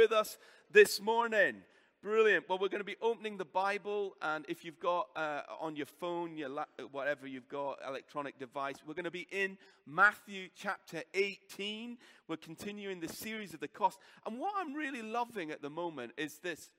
with 0.00 0.12
us 0.12 0.38
this 0.72 0.98
morning? 0.98 1.56
Brilliant. 2.02 2.48
Well, 2.48 2.56
we're 2.58 2.70
going 2.70 2.80
to 2.80 2.84
be 2.84 2.96
opening 3.02 3.36
the 3.36 3.44
Bible, 3.44 4.16
and 4.22 4.46
if 4.48 4.64
you've 4.64 4.80
got 4.80 5.08
uh, 5.14 5.42
on 5.60 5.76
your 5.76 5.84
phone, 5.84 6.38
your 6.38 6.48
la- 6.48 6.64
whatever 6.90 7.26
you've 7.26 7.50
got, 7.50 7.80
electronic 7.86 8.38
device, 8.38 8.76
we're 8.86 8.94
going 8.94 9.04
to 9.04 9.10
be 9.10 9.26
in 9.30 9.58
Matthew 9.86 10.48
chapter 10.56 11.02
18. 11.12 11.98
We're 12.28 12.38
continuing 12.38 13.00
the 13.00 13.10
series 13.10 13.52
of 13.52 13.60
the 13.60 13.68
cost. 13.68 13.98
And 14.24 14.38
what 14.38 14.54
I'm 14.56 14.72
really 14.72 15.02
loving 15.02 15.50
at 15.50 15.60
the 15.60 15.68
moment 15.68 16.12
is 16.16 16.38
this 16.38 16.70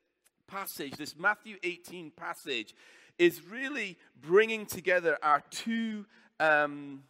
passage, 0.47 0.93
this 0.93 1.15
Matthew 1.15 1.57
18 1.61 2.13
passage, 2.17 2.73
is 3.19 3.45
really 3.45 3.99
bringing 4.19 4.65
together 4.65 5.19
our 5.21 5.43
two 5.51 6.07
um, 6.39 7.03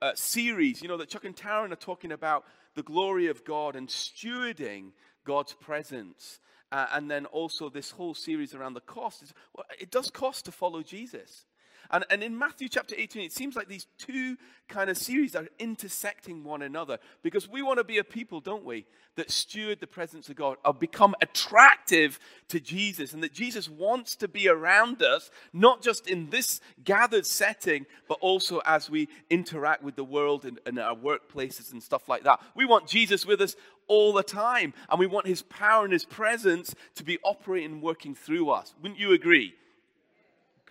uh, 0.00 0.12
series. 0.14 0.82
You 0.82 0.86
know, 0.86 0.98
that 0.98 1.08
Chuck 1.08 1.24
and 1.24 1.34
Taryn 1.34 1.72
are 1.72 1.74
talking 1.74 2.12
about 2.12 2.44
the 2.74 2.82
glory 2.82 3.26
of 3.28 3.44
God 3.44 3.76
and 3.76 3.88
stewarding 3.88 4.92
God's 5.24 5.54
presence. 5.54 6.40
Uh, 6.70 6.86
and 6.92 7.10
then 7.10 7.26
also 7.26 7.68
this 7.68 7.90
whole 7.90 8.14
series 8.14 8.54
around 8.54 8.74
the 8.74 8.80
cost. 8.80 9.22
Is, 9.22 9.34
well, 9.54 9.66
it 9.78 9.90
does 9.90 10.10
cost 10.10 10.46
to 10.46 10.52
follow 10.52 10.82
Jesus. 10.82 11.44
And, 11.90 12.04
and 12.10 12.22
in 12.22 12.38
Matthew 12.38 12.68
chapter 12.68 12.94
18, 12.96 13.22
it 13.22 13.32
seems 13.32 13.56
like 13.56 13.68
these 13.68 13.86
two 13.98 14.36
kind 14.68 14.88
of 14.88 14.96
series 14.96 15.36
are 15.36 15.48
intersecting 15.58 16.44
one 16.44 16.62
another 16.62 16.98
because 17.22 17.48
we 17.48 17.62
want 17.62 17.78
to 17.78 17.84
be 17.84 17.98
a 17.98 18.04
people, 18.04 18.40
don't 18.40 18.64
we, 18.64 18.86
that 19.16 19.30
steward 19.30 19.80
the 19.80 19.86
presence 19.86 20.28
of 20.28 20.36
God, 20.36 20.56
or 20.64 20.72
become 20.72 21.14
attractive 21.20 22.18
to 22.48 22.60
Jesus, 22.60 23.12
and 23.12 23.22
that 23.22 23.32
Jesus 23.32 23.68
wants 23.68 24.16
to 24.16 24.28
be 24.28 24.48
around 24.48 25.02
us, 25.02 25.30
not 25.52 25.82
just 25.82 26.06
in 26.06 26.30
this 26.30 26.60
gathered 26.82 27.26
setting, 27.26 27.84
but 28.08 28.18
also 28.20 28.60
as 28.64 28.88
we 28.88 29.08
interact 29.28 29.82
with 29.82 29.96
the 29.96 30.04
world 30.04 30.44
and, 30.44 30.58
and 30.64 30.78
our 30.78 30.96
workplaces 30.96 31.72
and 31.72 31.82
stuff 31.82 32.08
like 32.08 32.24
that. 32.24 32.40
We 32.54 32.64
want 32.64 32.86
Jesus 32.86 33.26
with 33.26 33.40
us 33.40 33.54
all 33.88 34.12
the 34.12 34.22
time, 34.22 34.72
and 34.88 34.98
we 34.98 35.06
want 35.06 35.26
his 35.26 35.42
power 35.42 35.84
and 35.84 35.92
his 35.92 36.06
presence 36.06 36.74
to 36.94 37.04
be 37.04 37.18
operating 37.22 37.72
and 37.72 37.82
working 37.82 38.14
through 38.14 38.50
us. 38.50 38.74
Wouldn't 38.80 39.00
you 39.00 39.12
agree? 39.12 39.54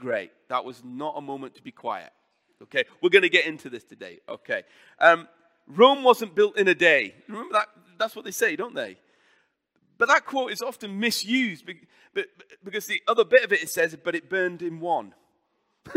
Great. 0.02 0.32
That 0.50 0.66
was 0.66 0.84
not 0.84 1.14
a 1.16 1.22
moment 1.22 1.54
to 1.56 1.62
be 1.62 1.72
quiet. 1.72 2.10
Okay, 2.64 2.86
we're 3.02 3.12
going 3.12 3.22
to 3.22 3.30
get 3.30 3.46
into 3.46 3.70
this 3.70 3.84
today. 3.84 4.20
Okay. 4.28 4.64
Um, 5.00 5.28
Rome 5.68 6.04
wasn't 6.04 6.34
built 6.34 6.58
in 6.58 6.68
a 6.68 6.74
day. 6.74 7.14
Remember 7.28 7.54
that? 7.54 7.68
That's 8.00 8.16
what 8.16 8.26
they 8.26 8.32
say, 8.32 8.56
don't 8.56 8.74
they? 8.74 8.98
But 10.00 10.08
that 10.08 10.26
quote 10.26 10.52
is 10.52 10.64
often 10.64 11.00
misused 11.00 11.70
because 12.64 12.88
the 12.88 13.00
other 13.08 13.24
bit 13.24 13.44
of 13.44 13.54
it, 13.54 13.62
it 13.62 13.70
says, 13.70 13.96
but 14.04 14.16
it 14.16 14.28
burned 14.28 14.64
in 14.64 14.80
one. 14.80 15.14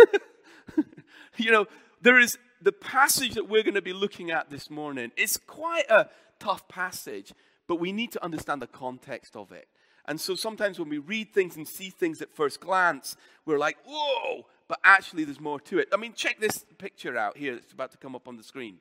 you 1.39 1.51
know, 1.51 1.65
there 2.03 2.19
is 2.19 2.37
the 2.61 2.73
passage 2.73 3.33
that 3.35 3.49
we're 3.49 3.63
going 3.63 3.75
to 3.75 3.83
be 3.83 3.95
looking 3.95 4.31
at 4.31 4.51
this 4.51 4.69
morning. 4.69 5.13
It's 5.17 5.39
quite 5.39 5.91
a 5.91 6.11
tough 6.39 6.69
passage, 6.69 7.33
but 7.67 7.77
we 7.77 7.91
need 7.91 8.13
to 8.13 8.23
understand 8.23 8.61
the 8.61 8.67
context 8.67 9.35
of 9.35 9.51
it. 9.51 9.67
And 10.07 10.21
so 10.21 10.35
sometimes 10.35 10.79
when 10.79 10.89
we 10.89 10.99
read 10.99 11.33
things 11.33 11.57
and 11.57 11.67
see 11.67 11.91
things 11.91 12.21
at 12.21 12.35
first 12.35 12.61
glance, 12.61 13.17
we're 13.47 13.59
like, 13.59 13.79
whoa, 13.87 14.47
but 14.69 14.79
actually 14.85 15.25
there's 15.25 15.41
more 15.41 15.61
to 15.61 15.79
it. 15.79 15.89
I 15.93 15.97
mean, 15.97 16.13
check 16.15 16.39
this 16.41 16.65
picture 16.79 17.17
out 17.17 17.37
here 17.37 17.55
that's 17.55 17.73
about 17.73 17.93
to 17.93 17.99
come 17.99 18.15
up 18.15 18.29
on 18.29 18.37
the 18.37 18.43
screen. 18.43 18.77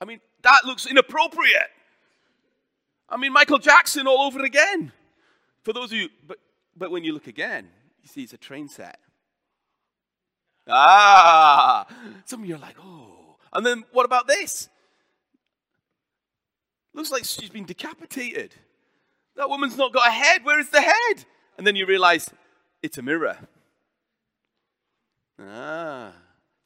I 0.00 0.04
mean, 0.04 0.20
that 0.42 0.64
looks 0.64 0.86
inappropriate. 0.86 1.70
I 3.08 3.16
mean, 3.16 3.32
Michael 3.32 3.58
Jackson 3.58 4.06
all 4.06 4.26
over 4.26 4.44
again. 4.44 4.92
For 5.62 5.72
those 5.72 5.92
of 5.92 5.98
you, 5.98 6.08
but, 6.26 6.38
but 6.76 6.90
when 6.90 7.04
you 7.04 7.12
look 7.12 7.26
again, 7.26 7.68
you 8.02 8.08
see 8.08 8.22
it's 8.22 8.32
a 8.32 8.38
train 8.38 8.68
set. 8.68 8.98
Ah, 10.68 11.86
some 12.24 12.42
of 12.42 12.48
you 12.48 12.56
are 12.56 12.58
like, 12.58 12.76
oh. 12.82 13.36
And 13.52 13.64
then 13.64 13.84
what 13.92 14.04
about 14.04 14.26
this? 14.26 14.68
Looks 16.92 17.10
like 17.10 17.24
she's 17.24 17.50
been 17.50 17.64
decapitated. 17.64 18.54
That 19.38 19.48
woman's 19.48 19.76
not 19.76 19.92
got 19.92 20.08
a 20.08 20.10
head. 20.10 20.44
Where 20.44 20.58
is 20.58 20.68
the 20.68 20.80
head? 20.80 21.24
And 21.56 21.66
then 21.66 21.76
you 21.76 21.86
realize 21.86 22.28
it's 22.82 22.98
a 22.98 23.02
mirror. 23.02 23.38
Ah, 25.40 26.12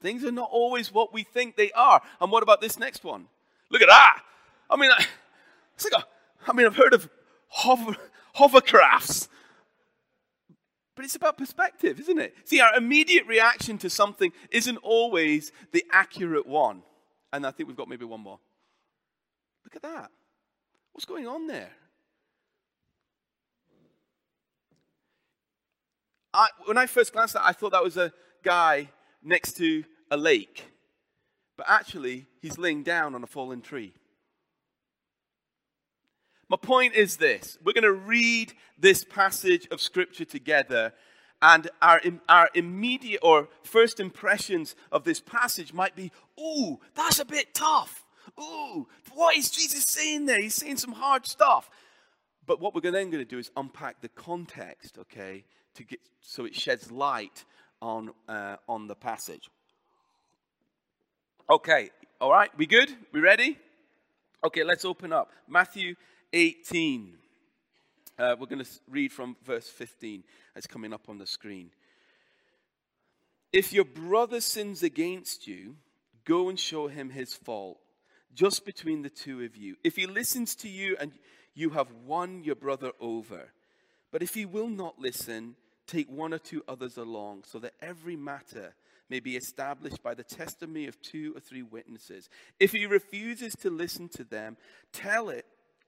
things 0.00 0.24
are 0.24 0.32
not 0.32 0.48
always 0.50 0.92
what 0.92 1.12
we 1.12 1.22
think 1.22 1.56
they 1.56 1.70
are. 1.72 2.00
And 2.18 2.32
what 2.32 2.42
about 2.42 2.62
this 2.62 2.78
next 2.78 3.04
one? 3.04 3.26
Look 3.70 3.82
at 3.82 3.88
that. 3.88 4.22
I 4.70 4.76
mean, 4.76 4.90
it's 5.74 5.84
like 5.84 6.02
a, 6.02 6.50
I 6.50 6.54
mean, 6.54 6.64
I've 6.64 6.76
heard 6.76 6.94
of 6.94 7.10
hover, 7.48 7.94
hovercrafts, 8.36 9.28
but 10.96 11.04
it's 11.04 11.14
about 11.14 11.36
perspective, 11.36 12.00
isn't 12.00 12.18
it? 12.18 12.34
See, 12.44 12.62
our 12.62 12.74
immediate 12.74 13.26
reaction 13.26 13.76
to 13.78 13.90
something 13.90 14.32
isn't 14.50 14.78
always 14.78 15.52
the 15.72 15.84
accurate 15.92 16.46
one. 16.46 16.82
And 17.34 17.46
I 17.46 17.50
think 17.50 17.68
we've 17.68 17.76
got 17.76 17.88
maybe 17.88 18.06
one 18.06 18.20
more. 18.20 18.38
Look 19.64 19.76
at 19.76 19.82
that. 19.82 20.10
What's 20.92 21.04
going 21.04 21.26
on 21.26 21.46
there? 21.46 21.72
I, 26.34 26.48
when 26.64 26.78
I 26.78 26.86
first 26.86 27.12
glanced 27.12 27.36
at 27.36 27.42
it, 27.42 27.48
I 27.48 27.52
thought 27.52 27.72
that 27.72 27.84
was 27.84 27.96
a 27.96 28.12
guy 28.42 28.88
next 29.22 29.56
to 29.58 29.84
a 30.10 30.16
lake. 30.16 30.64
But 31.56 31.66
actually, 31.68 32.26
he's 32.40 32.58
laying 32.58 32.82
down 32.82 33.14
on 33.14 33.22
a 33.22 33.26
fallen 33.26 33.60
tree. 33.60 33.92
My 36.48 36.56
point 36.56 36.94
is 36.94 37.16
this 37.16 37.58
we're 37.64 37.72
going 37.72 37.82
to 37.84 37.92
read 37.92 38.52
this 38.78 39.04
passage 39.04 39.68
of 39.70 39.80
Scripture 39.80 40.24
together, 40.24 40.92
and 41.40 41.70
our, 41.80 42.00
our 42.28 42.50
immediate 42.54 43.20
or 43.22 43.48
first 43.62 44.00
impressions 44.00 44.74
of 44.90 45.04
this 45.04 45.20
passage 45.20 45.72
might 45.72 45.96
be, 45.96 46.12
ooh, 46.38 46.78
that's 46.94 47.20
a 47.20 47.24
bit 47.24 47.54
tough. 47.54 48.04
Ooh, 48.38 48.86
what 49.14 49.36
is 49.36 49.50
Jesus 49.50 49.84
saying 49.84 50.26
there? 50.26 50.40
He's 50.40 50.54
saying 50.54 50.76
some 50.76 50.92
hard 50.92 51.26
stuff. 51.26 51.70
But 52.46 52.60
what 52.60 52.74
we're 52.74 52.80
then 52.80 53.10
going 53.10 53.24
to 53.24 53.24
do 53.24 53.38
is 53.38 53.50
unpack 53.56 54.00
the 54.00 54.08
context, 54.08 54.98
okay, 54.98 55.44
to 55.74 55.84
get 55.84 56.00
so 56.20 56.44
it 56.44 56.54
sheds 56.54 56.90
light 56.90 57.44
on 57.80 58.10
uh, 58.28 58.56
on 58.68 58.86
the 58.86 58.94
passage. 58.94 59.50
Okay, 61.50 61.90
all 62.20 62.30
right, 62.30 62.50
we 62.56 62.66
good? 62.66 62.94
We 63.12 63.20
ready? 63.20 63.58
Okay, 64.44 64.64
let's 64.64 64.84
open 64.84 65.12
up 65.12 65.30
Matthew 65.48 65.94
18. 66.32 67.14
Uh, 68.18 68.36
we're 68.38 68.46
going 68.46 68.64
to 68.64 68.70
read 68.88 69.12
from 69.12 69.36
verse 69.44 69.68
15. 69.68 70.24
It's 70.56 70.66
coming 70.66 70.92
up 70.92 71.08
on 71.08 71.18
the 71.18 71.26
screen. 71.26 71.70
If 73.52 73.72
your 73.72 73.84
brother 73.84 74.40
sins 74.40 74.82
against 74.82 75.46
you, 75.46 75.76
go 76.24 76.48
and 76.48 76.58
show 76.58 76.88
him 76.88 77.10
his 77.10 77.34
fault, 77.34 77.78
just 78.34 78.64
between 78.64 79.02
the 79.02 79.10
two 79.10 79.42
of 79.42 79.56
you. 79.56 79.76
If 79.84 79.96
he 79.96 80.06
listens 80.06 80.54
to 80.56 80.68
you 80.68 80.96
and 80.98 81.12
you 81.54 81.70
have 81.70 81.88
won 82.06 82.42
your 82.44 82.54
brother 82.54 82.92
over. 83.00 83.52
But 84.12 84.22
if 84.22 84.34
he 84.34 84.44
will 84.46 84.68
not 84.68 85.00
listen, 85.00 85.56
take 85.86 86.08
one 86.08 86.32
or 86.32 86.38
two 86.38 86.62
others 86.68 86.96
along, 86.96 87.44
so 87.46 87.58
that 87.58 87.74
every 87.80 88.14
matter 88.14 88.74
may 89.08 89.20
be 89.20 89.36
established 89.36 90.02
by 90.02 90.14
the 90.14 90.22
testimony 90.22 90.86
of 90.86 91.00
two 91.02 91.34
or 91.34 91.40
three 91.40 91.62
witnesses. 91.62 92.28
If 92.60 92.72
he 92.72 92.86
refuses 92.86 93.54
to 93.56 93.70
listen 93.70 94.08
to 94.10 94.24
them, 94.24 94.56
tell 94.92 95.28
it 95.28 95.46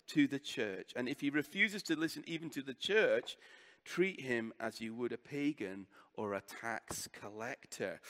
to 0.09 0.27
the 0.27 0.39
church. 0.39 0.93
And 0.97 1.09
if 1.09 1.21
he 1.21 1.31
refuses 1.31 1.83
to 1.85 1.97
listen 1.97 2.25
even 2.27 2.51
to 2.51 2.63
the 2.63 2.75
church, 2.75 3.37
treat 3.85 4.21
him 4.21 4.53
as 4.59 4.81
you 4.81 4.95
would 4.95 5.13
a 5.13 5.19
pagan 5.19 5.87
or 6.17 6.35
a 6.35 6.43
tax 6.61 7.09
collector. 7.13 8.01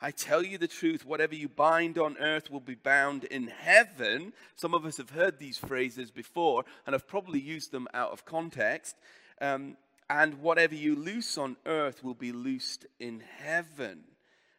I 0.00 0.10
tell 0.10 0.42
you 0.42 0.58
the 0.58 0.68
truth, 0.68 1.06
whatever 1.06 1.34
you 1.34 1.48
bind 1.48 1.96
on 1.96 2.18
earth 2.18 2.50
will 2.50 2.60
be 2.60 2.74
bound 2.74 3.24
in 3.24 3.46
heaven. 3.46 4.32
Some 4.56 4.74
of 4.74 4.84
us 4.84 4.98
have 4.98 5.10
heard 5.10 5.38
these 5.38 5.56
phrases 5.56 6.10
before 6.10 6.64
and 6.86 6.92
have 6.92 7.08
probably 7.08 7.40
used 7.40 7.72
them 7.72 7.88
out 7.94 8.10
of 8.10 8.24
context. 8.24 8.96
Um, 9.40 9.76
and 10.10 10.40
whatever 10.40 10.74
you 10.74 10.96
loose 10.96 11.38
on 11.38 11.56
earth 11.66 12.04
will 12.04 12.14
be 12.14 12.32
loosed 12.32 12.86
in 13.00 13.22
heaven. 13.38 14.04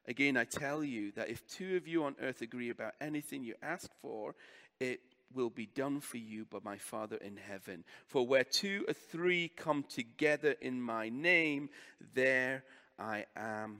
Again, 0.08 0.38
I 0.38 0.44
tell 0.44 0.84
you 0.84 1.12
that 1.14 1.30
if 1.30 1.48
two 1.48 1.78
of 1.78 1.88
you 1.88 2.04
on 2.04 2.16
earth 2.22 2.42
agree 2.42 2.70
about 2.70 2.94
anything 3.02 3.44
you 3.44 3.56
ask 3.62 3.90
for, 4.02 4.36
it 4.80 5.02
will 5.34 5.50
be 5.50 5.66
done 5.66 6.00
for 6.00 6.18
you 6.18 6.46
by 6.46 6.60
my 6.64 6.78
Father 6.78 7.18
in 7.18 7.38
heaven. 7.38 7.84
For 8.08 8.26
where 8.26 8.44
two 8.44 8.86
or 8.88 8.94
three 8.94 9.50
come 9.50 9.84
together 9.84 10.56
in 10.62 10.82
my 10.82 11.10
name, 11.10 11.70
there 12.14 12.64
I 12.98 13.26
am 13.36 13.80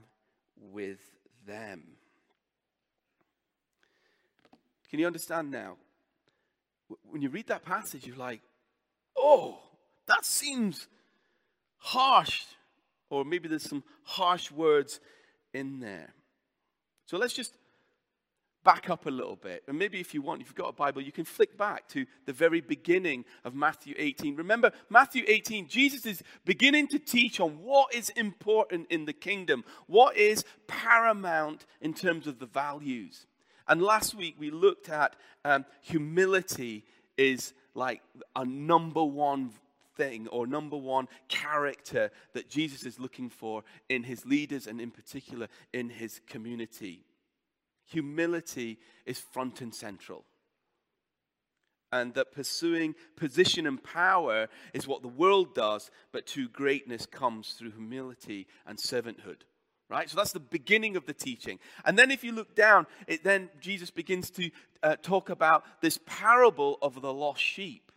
with 0.72 1.00
them. 1.46 1.82
Can 4.90 5.00
you 5.00 5.06
understand 5.06 5.50
now? 5.50 5.76
When 7.10 7.22
you 7.22 7.28
read 7.28 7.48
that 7.48 7.64
passage, 7.64 8.06
you're 8.06 8.16
like, 8.16 8.40
oh, 9.16 9.58
that 10.08 10.24
seems 10.24 10.88
harsh. 11.78 12.42
Or 13.10 13.24
maybe 13.24 13.48
there's 13.48 13.68
some 13.68 13.84
harsh 14.02 14.50
words 14.50 15.00
in 15.52 15.80
there. 15.80 16.12
So 17.06 17.16
let's 17.16 17.34
just 17.34 17.54
back 18.66 18.90
up 18.90 19.06
a 19.06 19.10
little 19.10 19.36
bit. 19.36 19.62
And 19.68 19.78
maybe 19.78 20.00
if 20.00 20.12
you 20.12 20.20
want, 20.20 20.40
if 20.40 20.48
you've 20.48 20.56
got 20.56 20.68
a 20.68 20.72
Bible, 20.72 21.00
you 21.00 21.12
can 21.12 21.24
flick 21.24 21.56
back 21.56 21.86
to 21.90 22.04
the 22.24 22.32
very 22.32 22.60
beginning 22.60 23.24
of 23.44 23.54
Matthew 23.54 23.94
18. 23.96 24.34
Remember, 24.34 24.72
Matthew 24.90 25.22
18, 25.28 25.68
Jesus 25.68 26.04
is 26.04 26.20
beginning 26.44 26.88
to 26.88 26.98
teach 26.98 27.38
on 27.38 27.62
what 27.62 27.94
is 27.94 28.08
important 28.10 28.88
in 28.90 29.04
the 29.04 29.12
kingdom, 29.12 29.64
what 29.86 30.16
is 30.16 30.44
paramount 30.66 31.64
in 31.80 31.94
terms 31.94 32.26
of 32.26 32.40
the 32.40 32.46
values. 32.46 33.26
And 33.68 33.80
last 33.80 34.16
week 34.16 34.34
we 34.36 34.50
looked 34.50 34.88
at 34.88 35.14
um, 35.44 35.64
humility 35.80 36.84
is 37.16 37.52
like 37.74 38.02
a 38.34 38.44
number 38.44 39.04
one 39.04 39.52
thing 39.96 40.28
or 40.28 40.46
number 40.46 40.76
one 40.76 41.08
character 41.28 42.10
that 42.34 42.48
Jesus 42.48 42.84
is 42.84 43.00
looking 43.00 43.28
for 43.28 43.64
in 43.88 44.04
his 44.04 44.24
leaders 44.26 44.66
and 44.66 44.80
in 44.80 44.90
particular 44.90 45.48
in 45.72 45.90
his 45.90 46.20
community. 46.26 47.04
Humility 47.86 48.78
is 49.04 49.18
front 49.18 49.60
and 49.60 49.74
central. 49.74 50.24
And 51.92 52.14
that 52.14 52.32
pursuing 52.32 52.94
position 53.16 53.66
and 53.66 53.82
power 53.82 54.48
is 54.74 54.88
what 54.88 55.02
the 55.02 55.08
world 55.08 55.54
does, 55.54 55.90
but 56.12 56.26
to 56.28 56.48
greatness 56.48 57.06
comes 57.06 57.50
through 57.52 57.70
humility 57.72 58.46
and 58.66 58.76
servanthood 58.76 59.42
right? 59.88 60.10
So 60.10 60.16
that's 60.16 60.32
the 60.32 60.40
beginning 60.40 60.96
of 60.96 61.06
the 61.06 61.12
teaching. 61.12 61.58
And 61.84 61.98
then 61.98 62.10
if 62.10 62.24
you 62.24 62.32
look 62.32 62.54
down, 62.54 62.86
it 63.06 63.22
then 63.22 63.50
Jesus 63.60 63.90
begins 63.90 64.30
to 64.32 64.50
uh, 64.82 64.96
talk 65.00 65.30
about 65.30 65.64
this 65.80 65.98
parable 66.06 66.78
of 66.82 67.00
the 67.00 67.12
lost 67.12 67.40
sheep. 67.40 67.92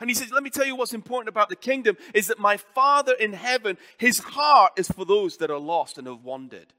And 0.00 0.08
he 0.08 0.14
says, 0.14 0.30
Let 0.30 0.42
me 0.42 0.50
tell 0.50 0.66
you 0.66 0.76
what's 0.76 0.94
important 0.94 1.28
about 1.28 1.48
the 1.48 1.56
kingdom 1.56 1.96
is 2.14 2.28
that 2.28 2.38
my 2.38 2.56
Father 2.56 3.14
in 3.14 3.32
heaven, 3.32 3.78
his 3.98 4.18
heart 4.18 4.72
is 4.76 4.88
for 4.88 5.04
those 5.04 5.36
that 5.38 5.50
are 5.50 5.58
lost 5.58 5.98
and 5.98 6.06
have 6.06 6.24
wandered. 6.24 6.72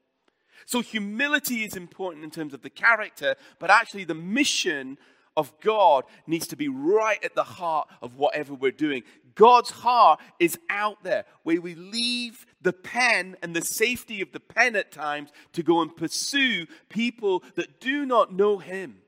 So 0.66 0.80
humility 0.80 1.64
is 1.64 1.76
important 1.76 2.24
in 2.24 2.30
terms 2.30 2.54
of 2.54 2.62
the 2.62 2.70
character, 2.70 3.34
but 3.58 3.70
actually 3.70 4.04
the 4.04 4.14
mission 4.14 4.98
of 5.36 5.52
God 5.60 6.04
needs 6.26 6.46
to 6.48 6.56
be 6.56 6.68
right 6.68 7.22
at 7.24 7.34
the 7.34 7.44
heart 7.44 7.88
of 8.02 8.16
whatever 8.16 8.54
we're 8.54 8.70
doing. 8.70 9.02
God's 9.34 9.70
heart 9.70 10.20
is 10.38 10.58
out 10.68 11.02
there 11.02 11.24
where 11.44 11.60
we 11.60 11.74
leave 11.74 12.46
the 12.60 12.72
pen 12.72 13.36
and 13.42 13.54
the 13.54 13.64
safety 13.64 14.20
of 14.20 14.32
the 14.32 14.40
pen 14.40 14.76
at 14.76 14.92
times 14.92 15.30
to 15.52 15.62
go 15.62 15.80
and 15.80 15.96
pursue 15.96 16.66
people 16.88 17.42
that 17.54 17.80
do 17.80 18.04
not 18.04 18.32
know 18.34 18.58
Him. 18.58 18.98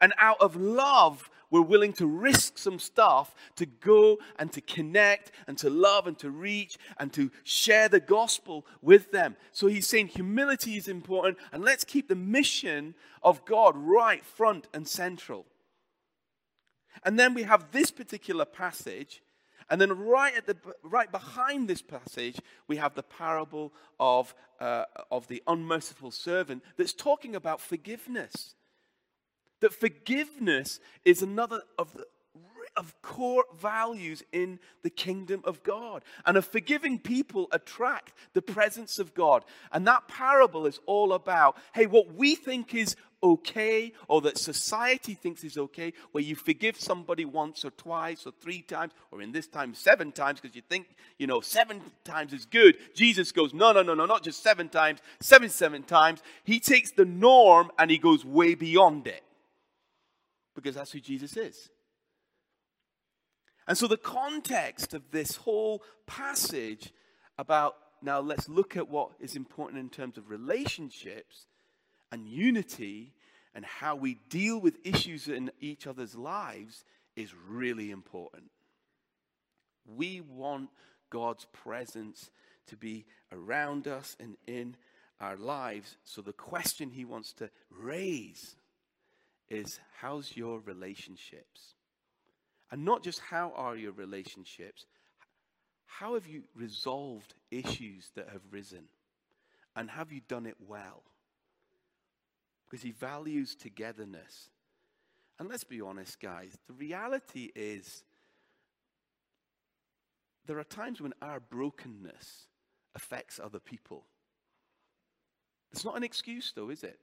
And 0.00 0.12
out 0.18 0.40
of 0.40 0.54
love, 0.54 1.30
we're 1.50 1.62
willing 1.62 1.92
to 1.94 2.06
risk 2.06 2.58
some 2.58 2.78
stuff 2.78 3.34
to 3.56 3.66
go 3.66 4.18
and 4.38 4.52
to 4.52 4.60
connect 4.60 5.32
and 5.46 5.56
to 5.58 5.70
love 5.70 6.06
and 6.06 6.18
to 6.18 6.30
reach 6.30 6.78
and 6.98 7.12
to 7.14 7.30
share 7.44 7.88
the 7.88 8.00
gospel 8.00 8.66
with 8.82 9.10
them. 9.12 9.36
So 9.52 9.66
he's 9.66 9.86
saying 9.86 10.08
humility 10.08 10.76
is 10.76 10.88
important 10.88 11.38
and 11.52 11.64
let's 11.64 11.84
keep 11.84 12.08
the 12.08 12.14
mission 12.14 12.94
of 13.22 13.44
God 13.44 13.74
right 13.76 14.24
front 14.24 14.66
and 14.74 14.86
central. 14.86 15.46
And 17.04 17.18
then 17.18 17.34
we 17.34 17.44
have 17.44 17.70
this 17.72 17.90
particular 17.90 18.44
passage 18.44 19.22
and 19.70 19.80
then 19.80 19.92
right 19.98 20.34
at 20.34 20.46
the 20.46 20.56
right 20.82 21.10
behind 21.10 21.68
this 21.68 21.82
passage, 21.82 22.40
we 22.68 22.76
have 22.76 22.94
the 22.94 23.02
parable 23.02 23.72
of, 24.00 24.34
uh, 24.60 24.84
of 25.10 25.28
the 25.28 25.42
unmerciful 25.46 26.10
servant 26.10 26.62
that's 26.76 26.94
talking 26.94 27.36
about 27.36 27.60
forgiveness. 27.60 28.54
That 29.60 29.72
forgiveness 29.72 30.80
is 31.04 31.22
another 31.22 31.62
of 31.78 31.92
the 31.94 32.06
of 32.78 32.94
core 33.02 33.44
values 33.60 34.22
in 34.30 34.60
the 34.82 34.90
kingdom 34.90 35.42
of 35.44 35.62
God. 35.64 36.04
And 36.24 36.36
a 36.36 36.42
forgiving 36.42 36.98
people 37.00 37.48
attract 37.50 38.12
the 38.34 38.42
presence 38.42 39.00
of 39.00 39.14
God. 39.14 39.44
And 39.72 39.86
that 39.88 40.06
parable 40.06 40.64
is 40.64 40.78
all 40.86 41.12
about 41.12 41.56
hey, 41.74 41.86
what 41.86 42.14
we 42.14 42.36
think 42.36 42.74
is 42.74 42.96
okay 43.20 43.92
or 44.06 44.20
that 44.20 44.38
society 44.38 45.14
thinks 45.14 45.42
is 45.42 45.58
okay, 45.58 45.92
where 46.12 46.22
you 46.22 46.36
forgive 46.36 46.78
somebody 46.78 47.24
once 47.24 47.64
or 47.64 47.70
twice 47.70 48.24
or 48.24 48.32
three 48.40 48.62
times, 48.62 48.92
or 49.10 49.20
in 49.20 49.32
this 49.32 49.48
time, 49.48 49.74
seven 49.74 50.12
times, 50.12 50.40
because 50.40 50.54
you 50.54 50.62
think, 50.68 50.86
you 51.18 51.26
know, 51.26 51.40
seven 51.40 51.80
times 52.04 52.32
is 52.32 52.46
good. 52.46 52.76
Jesus 52.94 53.32
goes, 53.32 53.52
no, 53.52 53.72
no, 53.72 53.82
no, 53.82 53.94
no, 53.94 54.06
not 54.06 54.22
just 54.22 54.40
seven 54.40 54.68
times, 54.68 55.00
seven, 55.20 55.48
seven 55.48 55.82
times. 55.82 56.22
He 56.44 56.60
takes 56.60 56.92
the 56.92 57.04
norm 57.04 57.72
and 57.76 57.90
he 57.90 57.98
goes 57.98 58.24
way 58.24 58.54
beyond 58.54 59.08
it 59.08 59.24
because 60.58 60.74
that's 60.74 60.90
who 60.90 60.98
Jesus 60.98 61.36
is. 61.36 61.70
And 63.68 63.78
so, 63.78 63.86
the 63.86 63.96
context 63.96 64.92
of 64.92 65.12
this 65.12 65.36
whole 65.36 65.84
passage 66.06 66.92
about 67.38 67.76
now 68.02 68.18
let's 68.18 68.48
look 68.48 68.76
at 68.76 68.88
what 68.88 69.10
is 69.20 69.36
important 69.36 69.78
in 69.78 69.88
terms 69.88 70.18
of 70.18 70.30
relationships 70.30 71.46
and 72.10 72.26
unity 72.26 73.12
and 73.54 73.64
how 73.64 73.94
we 73.94 74.18
deal 74.28 74.60
with 74.60 74.78
issues 74.84 75.28
in 75.28 75.52
each 75.60 75.86
other's 75.86 76.16
lives 76.16 76.84
is 77.14 77.32
really 77.48 77.90
important. 77.90 78.50
We 79.86 80.22
want 80.22 80.70
God's 81.10 81.46
presence 81.52 82.30
to 82.66 82.76
be 82.76 83.06
around 83.32 83.86
us 83.86 84.16
and 84.18 84.36
in 84.48 84.76
our 85.20 85.36
lives. 85.36 85.98
So, 86.04 86.20
the 86.20 86.32
question 86.32 86.90
he 86.90 87.04
wants 87.04 87.32
to 87.34 87.48
raise 87.70 88.56
is 89.50 89.80
how's 90.00 90.36
your 90.36 90.60
relationships? 90.60 91.74
And 92.70 92.84
not 92.84 93.02
just 93.02 93.20
how 93.20 93.52
are 93.56 93.76
your 93.76 93.92
relationships, 93.92 94.86
how 95.86 96.14
have 96.14 96.26
you 96.26 96.42
resolved 96.54 97.34
issues 97.50 98.10
that 98.14 98.28
have 98.30 98.42
risen? 98.50 98.84
And 99.74 99.90
have 99.90 100.12
you 100.12 100.20
done 100.28 100.46
it 100.46 100.56
well? 100.66 101.02
Because 102.64 102.82
he 102.82 102.90
values 102.90 103.54
togetherness. 103.54 104.50
And 105.38 105.48
let's 105.48 105.64
be 105.64 105.80
honest, 105.80 106.20
guys, 106.20 106.58
the 106.66 106.74
reality 106.74 107.50
is 107.54 108.02
there 110.46 110.58
are 110.58 110.64
times 110.64 111.00
when 111.00 111.14
our 111.22 111.40
brokenness 111.40 112.48
affects 112.94 113.40
other 113.42 113.60
people. 113.60 114.04
It's 115.70 115.84
not 115.84 115.96
an 115.96 116.02
excuse, 116.02 116.52
though, 116.54 116.70
is 116.70 116.82
it? 116.82 116.98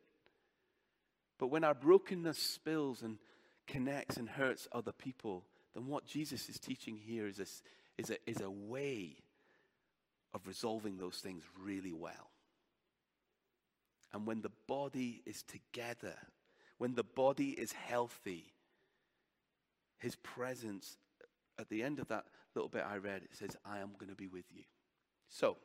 But 1.38 1.48
when 1.48 1.64
our 1.64 1.74
brokenness 1.74 2.38
spills 2.38 3.02
and 3.02 3.18
connects 3.68 4.18
and 4.18 4.30
hurts 4.30 4.68
other 4.72 4.92
people, 4.92 5.44
then 5.74 5.88
what 5.88 6.06
Jesus 6.06 6.48
is 6.50 6.60
teaching 6.60 6.98
here 6.98 7.28
is 7.28 7.40
a, 7.40 7.46
is 7.98 8.10
a, 8.10 8.30
is 8.30 8.42
a 8.42 8.50
way 8.50 9.18
of 10.34 10.48
resolving 10.48 10.98
those 10.98 11.18
things 11.18 11.44
really 11.62 11.94
well. 11.94 12.32
And 14.14 14.26
when 14.26 14.42
the 14.42 14.52
body 14.68 15.22
is 15.26 15.44
together, 15.44 16.16
when 16.78 16.96
the 16.96 17.04
body 17.04 17.50
is 17.50 17.74
healthy, 17.74 18.54
his 19.98 20.16
presence, 20.16 20.98
at 21.60 21.70
the 21.70 21.84
end 21.84 22.00
of 22.00 22.08
that 22.08 22.26
little 22.54 22.70
bit 22.70 22.86
I 22.88 22.98
read, 22.98 23.24
it 23.24 23.36
says, 23.36 23.58
I 23.66 23.80
am 23.80 23.92
going 24.00 24.10
to 24.10 24.16
be 24.16 24.28
with 24.28 24.46
you. 24.54 24.64
So, 25.30 25.58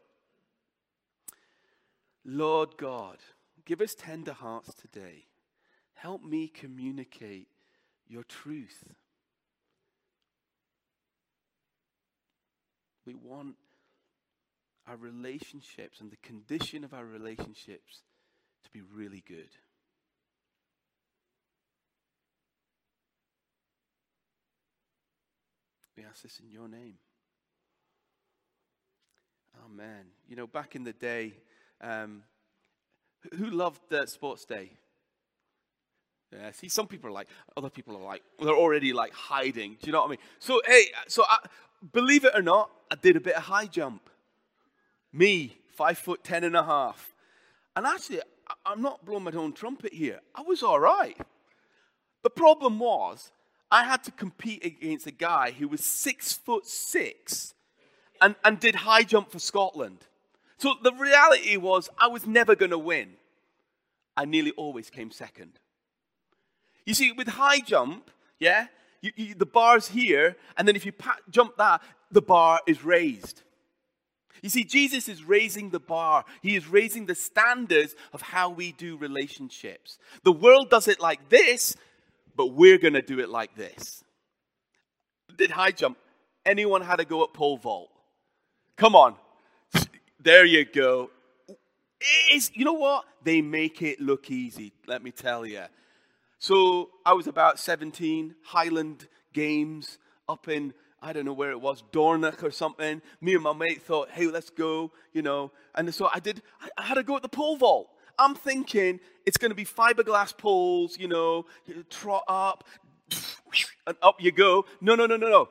Lord 2.25 2.77
God, 2.77 3.19
give 3.65 3.81
us 3.81 3.95
tender 3.95 4.33
hearts 4.33 4.75
today. 4.75 5.27
Help 6.01 6.25
me 6.25 6.49
communicate 6.49 7.47
your 8.09 8.23
truth. 8.23 8.85
We 13.05 13.15
want 13.15 13.57
our 14.89 14.97
relationships 14.97 16.01
and 16.01 16.11
the 16.11 16.17
condition 16.17 16.85
of 16.85 16.95
our 16.95 17.05
relationships 17.05 18.01
to 18.65 18.71
be 18.71 18.81
really 18.81 19.23
good. 19.29 19.51
We 25.99 26.05
ask 26.05 26.23
this 26.23 26.41
in 26.43 26.51
your 26.51 26.67
name. 26.67 26.95
Amen. 29.67 30.07
You 30.27 30.37
know, 30.37 30.47
back 30.47 30.75
in 30.75 30.85
the 30.85 30.95
day, 30.95 31.35
um, 31.83 32.23
who 33.37 33.51
loved 33.51 33.93
uh, 33.93 34.07
Sports 34.07 34.47
Day? 34.47 34.71
Yeah, 36.33 36.53
see, 36.53 36.69
some 36.69 36.87
people 36.87 37.11
are 37.11 37.13
like, 37.13 37.29
other 37.57 37.71
people 37.71 37.97
are 37.97 38.05
like, 38.05 38.23
they're 38.39 38.55
already 38.55 38.93
like 38.93 39.13
hiding. 39.13 39.77
Do 39.81 39.87
you 39.87 39.93
know 39.93 40.01
what 40.01 40.07
I 40.07 40.11
mean? 40.11 40.19
So, 40.39 40.61
hey, 40.65 40.85
so 41.09 41.25
I, 41.29 41.39
believe 41.93 42.25
it 42.25 42.33
or 42.35 42.43
not, 42.43 42.71
I 42.91 42.95
did 42.95 43.17
a 43.17 43.21
bit 43.21 43.35
of 43.35 43.45
high 43.45 43.67
jump. 43.67 44.09
Me, 45.13 45.57
five 45.75 45.99
foot 45.99 46.23
ten 46.23 46.45
and 46.45 46.55
a 46.55 46.63
half. 46.63 47.15
And 47.75 47.85
actually, 47.85 48.21
I'm 48.65 48.81
not 48.81 49.05
blowing 49.05 49.25
my 49.25 49.33
own 49.33 49.53
trumpet 49.53 49.93
here. 49.93 50.21
I 50.35 50.43
was 50.43 50.63
all 50.63 50.79
right. 50.79 51.17
The 52.23 52.31
problem 52.31 52.79
was, 52.79 53.33
I 53.73 53.85
had 53.85 54.05
to 54.05 54.11
compete 54.11 54.65
against 54.65 55.07
a 55.07 55.13
guy 55.13 55.53
who 55.53 55.69
was 55.69 55.85
six 55.85 56.33
foot 56.33 56.67
six 56.67 57.55
and, 58.21 58.37
and 58.45 58.61
did 58.61 58.75
high 58.77 59.03
jump 59.03 59.31
for 59.33 59.39
Scotland. 59.39 60.07
So 60.59 60.75
the 60.83 60.93
reality 60.93 61.57
was, 61.57 61.89
I 61.99 62.09
was 62.09 62.27
never 62.27 62.55
going 62.55 62.73
to 62.73 62.79
win. 62.79 63.15
I 64.17 64.27
nearly 64.27 64.51
always 64.53 64.91
came 64.91 65.11
second. 65.11 65.53
You 66.91 66.95
see, 66.95 67.13
with 67.13 67.29
high 67.29 67.61
jump, 67.61 68.11
yeah, 68.41 68.67
you, 69.01 69.13
you, 69.15 69.35
the 69.37 69.47
bar's 69.47 69.87
here, 69.87 70.35
and 70.57 70.67
then 70.67 70.75
if 70.75 70.85
you 70.85 70.93
jump 71.31 71.57
that, 71.57 71.83
the 72.11 72.21
bar 72.21 72.59
is 72.67 72.85
raised. 72.85 73.43
You 74.43 74.49
see, 74.49 74.65
Jesus 74.65 75.09
is 75.09 75.23
raising 75.23 75.71
the 75.71 75.79
bar. 75.79 76.25
He 76.43 76.57
is 76.57 76.67
raising 76.67 77.07
the 77.07 77.15
standards 77.15 77.95
of 78.13 78.23
how 78.23 78.51
we 78.51 78.73
do 78.73 78.97
relationships. 78.97 79.99
The 80.25 80.33
world 80.33 80.69
does 80.69 80.89
it 80.89 80.99
like 80.99 81.29
this, 81.29 81.77
but 82.35 82.55
we're 82.55 82.79
going 82.79 82.95
to 82.95 83.03
do 83.03 83.21
it 83.21 83.29
like 83.29 83.55
this. 83.55 84.03
Did 85.39 85.53
high 85.53 85.71
jump? 85.71 85.97
Anyone 86.45 86.83
had 86.83 86.97
to 86.97 87.05
go 87.05 87.23
at 87.23 87.33
pole 87.33 87.59
vault? 87.59 87.91
Come 88.77 88.97
on. 88.97 89.15
There 90.19 90.45
you 90.45 90.65
go. 90.65 91.11
It's, 92.33 92.51
you 92.53 92.65
know 92.65 92.73
what? 92.73 93.05
They 93.23 93.43
make 93.43 93.81
it 93.81 94.01
look 94.01 94.29
easy, 94.29 94.73
let 94.89 95.05
me 95.05 95.13
tell 95.13 95.47
you. 95.47 95.67
So 96.41 96.89
I 97.05 97.13
was 97.13 97.27
about 97.27 97.59
17, 97.59 98.35
Highland 98.43 99.07
games 99.35 99.99
up 100.27 100.49
in, 100.49 100.73
I 101.03 101.13
don't 101.13 101.27
know 101.27 101.35
where 101.35 101.51
it 101.51 101.61
was, 101.61 101.85
Dornoch 101.93 102.43
or 102.43 102.51
something. 102.51 103.03
Me 103.21 103.35
and 103.35 103.43
my 103.43 103.53
mate 103.53 103.83
thought, 103.83 104.09
hey, 104.11 104.27
let's 104.27 104.49
go, 104.49 104.91
you 105.13 105.21
know. 105.21 105.53
And 105.75 105.95
so 105.95 106.09
I 106.13 106.19
did, 106.19 106.41
I 106.79 106.83
had 106.83 106.95
to 106.95 107.03
go 107.03 107.15
at 107.15 107.21
the 107.21 107.29
pole 107.29 107.59
vault. 107.59 107.91
I'm 108.19 108.35
thinking 108.35 109.01
it's 109.27 109.37
going 109.37 109.51
to 109.51 109.55
be 109.55 109.67
fiberglass 109.67 110.37
poles, 110.37 110.99
you 110.99 111.09
know, 111.09 111.45
you 111.67 111.85
trot 111.91 112.25
up, 112.27 112.65
and 113.87 113.97
up 114.01 114.17
you 114.19 114.33
go. 114.33 114.65
No, 114.81 114.95
no, 114.95 115.05
no, 115.05 115.19
no, 115.19 115.29
no. 115.29 115.49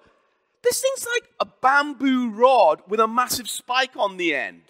This 0.63 0.81
thing's 0.81 1.05
like 1.13 1.29
a 1.39 1.45
bamboo 1.61 2.31
rod 2.31 2.81
with 2.87 2.99
a 2.99 3.07
massive 3.07 3.47
spike 3.47 3.95
on 3.95 4.17
the 4.17 4.33
end. 4.33 4.63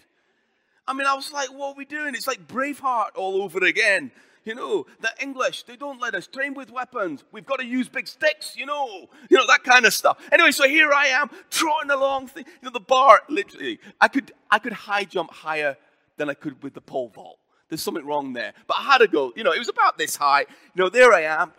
I 0.86 0.92
mean, 0.92 1.06
I 1.06 1.14
was 1.14 1.32
like, 1.32 1.48
what 1.48 1.68
are 1.68 1.74
we 1.78 1.86
doing? 1.86 2.14
It's 2.14 2.26
like 2.26 2.46
Braveheart 2.46 3.16
all 3.16 3.42
over 3.42 3.64
again. 3.64 4.12
You 4.50 4.56
know, 4.56 4.84
the 5.00 5.12
English, 5.20 5.62
they 5.62 5.76
don't 5.76 6.00
let 6.00 6.16
us 6.16 6.26
train 6.26 6.54
with 6.54 6.72
weapons. 6.72 7.22
We've 7.30 7.46
got 7.46 7.60
to 7.60 7.64
use 7.64 7.88
big 7.88 8.08
sticks, 8.08 8.56
you 8.56 8.66
know, 8.66 9.06
you 9.28 9.36
know, 9.36 9.46
that 9.46 9.62
kind 9.62 9.86
of 9.86 9.94
stuff. 9.94 10.18
Anyway, 10.32 10.50
so 10.50 10.66
here 10.66 10.92
I 10.92 11.06
am 11.06 11.30
trotting 11.50 11.92
along, 11.92 12.30
you 12.34 12.42
know, 12.60 12.70
the 12.70 12.80
bar, 12.80 13.20
literally. 13.28 13.78
I 14.00 14.08
could, 14.08 14.32
I 14.50 14.58
could 14.58 14.72
high 14.72 15.04
jump 15.04 15.30
higher 15.30 15.76
than 16.16 16.28
I 16.28 16.34
could 16.34 16.60
with 16.64 16.74
the 16.74 16.80
pole 16.80 17.10
vault. 17.10 17.38
There's 17.68 17.80
something 17.80 18.04
wrong 18.04 18.32
there. 18.32 18.52
But 18.66 18.78
I 18.80 18.82
had 18.82 18.98
to 18.98 19.06
go, 19.06 19.32
you 19.36 19.44
know, 19.44 19.52
it 19.52 19.60
was 19.60 19.68
about 19.68 19.96
this 19.96 20.16
high. 20.16 20.40
You 20.40 20.82
know, 20.82 20.88
there 20.88 21.12
I 21.12 21.20
am. 21.20 21.52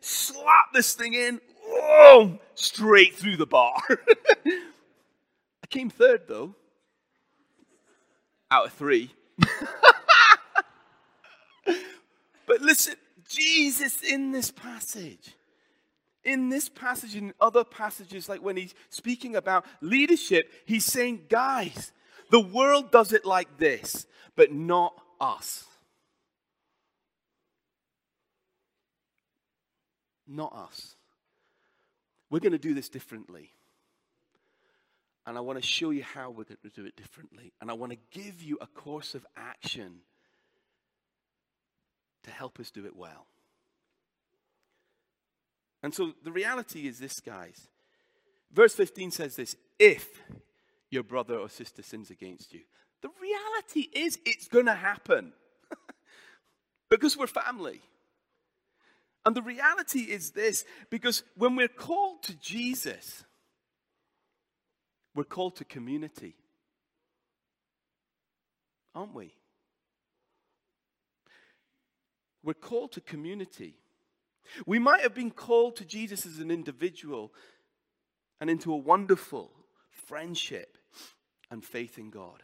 Slap 0.00 0.72
this 0.72 0.94
thing 0.94 1.12
in. 1.12 1.38
Oh, 1.68 2.38
straight 2.54 3.14
through 3.14 3.36
the 3.36 3.44
bar. 3.44 3.74
I 4.46 5.66
came 5.68 5.90
third, 5.90 6.22
though, 6.28 6.54
out 8.50 8.68
of 8.68 8.72
three. 8.72 9.12
but 12.54 12.62
listen, 12.62 12.94
Jesus 13.28 14.00
in 14.04 14.30
this 14.30 14.52
passage, 14.52 15.34
in 16.22 16.50
this 16.50 16.68
passage, 16.68 17.16
in 17.16 17.34
other 17.40 17.64
passages, 17.64 18.28
like 18.28 18.44
when 18.44 18.56
he's 18.56 18.74
speaking 18.90 19.34
about 19.34 19.66
leadership, 19.80 20.52
he's 20.64 20.84
saying, 20.84 21.22
guys, 21.28 21.90
the 22.30 22.38
world 22.38 22.92
does 22.92 23.12
it 23.12 23.24
like 23.24 23.58
this, 23.58 24.06
but 24.36 24.52
not 24.52 24.94
us. 25.20 25.64
Not 30.28 30.54
us. 30.54 30.94
We're 32.30 32.38
going 32.38 32.52
to 32.52 32.58
do 32.58 32.72
this 32.72 32.88
differently. 32.88 33.50
And 35.26 35.36
I 35.36 35.40
want 35.40 35.60
to 35.60 35.66
show 35.66 35.90
you 35.90 36.04
how 36.04 36.28
we're 36.30 36.44
going 36.44 36.58
to 36.62 36.70
do 36.70 36.86
it 36.86 36.94
differently. 36.94 37.52
And 37.60 37.68
I 37.68 37.74
want 37.74 37.90
to 37.90 37.98
give 38.12 38.44
you 38.44 38.58
a 38.60 38.68
course 38.68 39.16
of 39.16 39.26
action 39.36 40.02
to 42.24 42.30
help 42.30 42.58
us 42.60 42.70
do 42.70 42.84
it 42.84 42.96
well. 42.96 43.26
And 45.82 45.94
so 45.94 46.12
the 46.22 46.32
reality 46.32 46.88
is 46.88 46.98
this, 46.98 47.20
guys. 47.20 47.68
Verse 48.52 48.74
15 48.74 49.10
says 49.10 49.36
this 49.36 49.56
if 49.78 50.20
your 50.90 51.02
brother 51.02 51.36
or 51.36 51.48
sister 51.48 51.82
sins 51.82 52.10
against 52.10 52.54
you. 52.54 52.60
The 53.02 53.10
reality 53.20 53.90
is 53.92 54.18
it's 54.24 54.48
going 54.48 54.66
to 54.66 54.74
happen 54.74 55.32
because 56.90 57.16
we're 57.16 57.26
family. 57.26 57.82
And 59.26 59.34
the 59.34 59.42
reality 59.42 60.00
is 60.00 60.30
this 60.30 60.64
because 60.90 61.22
when 61.36 61.56
we're 61.56 61.68
called 61.68 62.22
to 62.24 62.34
Jesus, 62.36 63.24
we're 65.14 65.24
called 65.24 65.56
to 65.56 65.64
community. 65.64 66.36
Aren't 68.94 69.14
we? 69.14 69.34
We're 72.44 72.54
called 72.54 72.92
to 72.92 73.00
community. 73.00 73.78
We 74.66 74.78
might 74.78 75.00
have 75.00 75.14
been 75.14 75.30
called 75.30 75.76
to 75.76 75.84
Jesus 75.84 76.26
as 76.26 76.38
an 76.38 76.50
individual 76.50 77.32
and 78.40 78.50
into 78.50 78.72
a 78.72 78.76
wonderful 78.76 79.50
friendship 79.90 80.76
and 81.50 81.64
faith 81.64 81.98
in 81.98 82.10
God. 82.10 82.42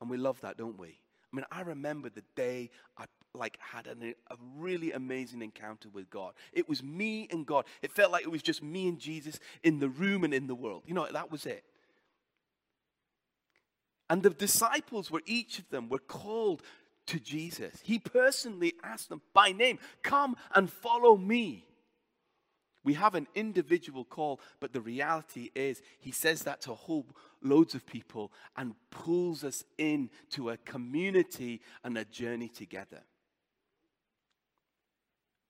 And 0.00 0.08
we 0.08 0.16
love 0.16 0.40
that, 0.42 0.56
don't 0.56 0.78
we? 0.78 0.88
I 0.88 1.36
mean, 1.36 1.44
I 1.50 1.62
remember 1.62 2.08
the 2.08 2.22
day 2.36 2.70
I 2.96 3.06
like 3.34 3.58
had 3.60 3.86
an, 3.86 4.14
a 4.30 4.36
really 4.56 4.92
amazing 4.92 5.42
encounter 5.42 5.88
with 5.88 6.08
God. 6.08 6.32
It 6.52 6.68
was 6.68 6.82
me 6.82 7.28
and 7.30 7.44
God. 7.44 7.64
It 7.82 7.92
felt 7.92 8.12
like 8.12 8.22
it 8.22 8.30
was 8.30 8.42
just 8.42 8.62
me 8.62 8.88
and 8.88 8.98
Jesus 8.98 9.38
in 9.62 9.80
the 9.80 9.88
room 9.88 10.24
and 10.24 10.32
in 10.32 10.46
the 10.46 10.54
world. 10.54 10.84
You 10.86 10.94
know, 10.94 11.08
that 11.10 11.30
was 11.30 11.44
it. 11.44 11.64
And 14.08 14.22
the 14.22 14.30
disciples 14.30 15.10
were 15.10 15.22
each 15.26 15.58
of 15.58 15.68
them 15.70 15.88
were 15.88 15.98
called 15.98 16.62
to 17.06 17.20
Jesus. 17.20 17.80
He 17.82 17.98
personally 17.98 18.74
asked 18.82 19.08
them 19.08 19.22
by 19.32 19.52
name, 19.52 19.78
"Come 20.02 20.36
and 20.54 20.70
follow 20.70 21.16
me." 21.16 21.66
We 22.86 22.94
have 22.94 23.16
an 23.16 23.26
individual 23.34 24.04
call, 24.04 24.40
but 24.60 24.72
the 24.72 24.80
reality 24.80 25.50
is, 25.56 25.82
he 25.98 26.12
says 26.12 26.44
that 26.44 26.60
to 26.62 26.74
whole 26.74 27.04
loads 27.42 27.74
of 27.74 27.84
people 27.84 28.32
and 28.56 28.76
pulls 28.90 29.42
us 29.42 29.64
in 29.76 30.08
to 30.30 30.50
a 30.50 30.56
community 30.58 31.62
and 31.82 31.98
a 31.98 32.04
journey 32.04 32.48
together. 32.48 33.02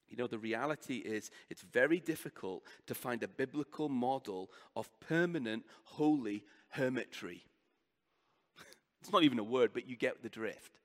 You 0.08 0.16
know, 0.16 0.26
the 0.26 0.38
reality 0.38 0.96
is, 0.96 1.30
it's 1.50 1.60
very 1.60 2.00
difficult 2.00 2.64
to 2.86 2.94
find 2.94 3.22
a 3.22 3.28
biblical 3.28 3.90
model 3.90 4.50
of 4.74 4.88
permanent, 5.00 5.66
holy 5.84 6.42
hermitry. 6.70 7.44
it's 9.02 9.12
not 9.12 9.24
even 9.24 9.38
a 9.38 9.44
word, 9.44 9.72
but 9.74 9.86
you 9.86 9.94
get 9.94 10.22
the 10.22 10.30
drift. 10.30 10.78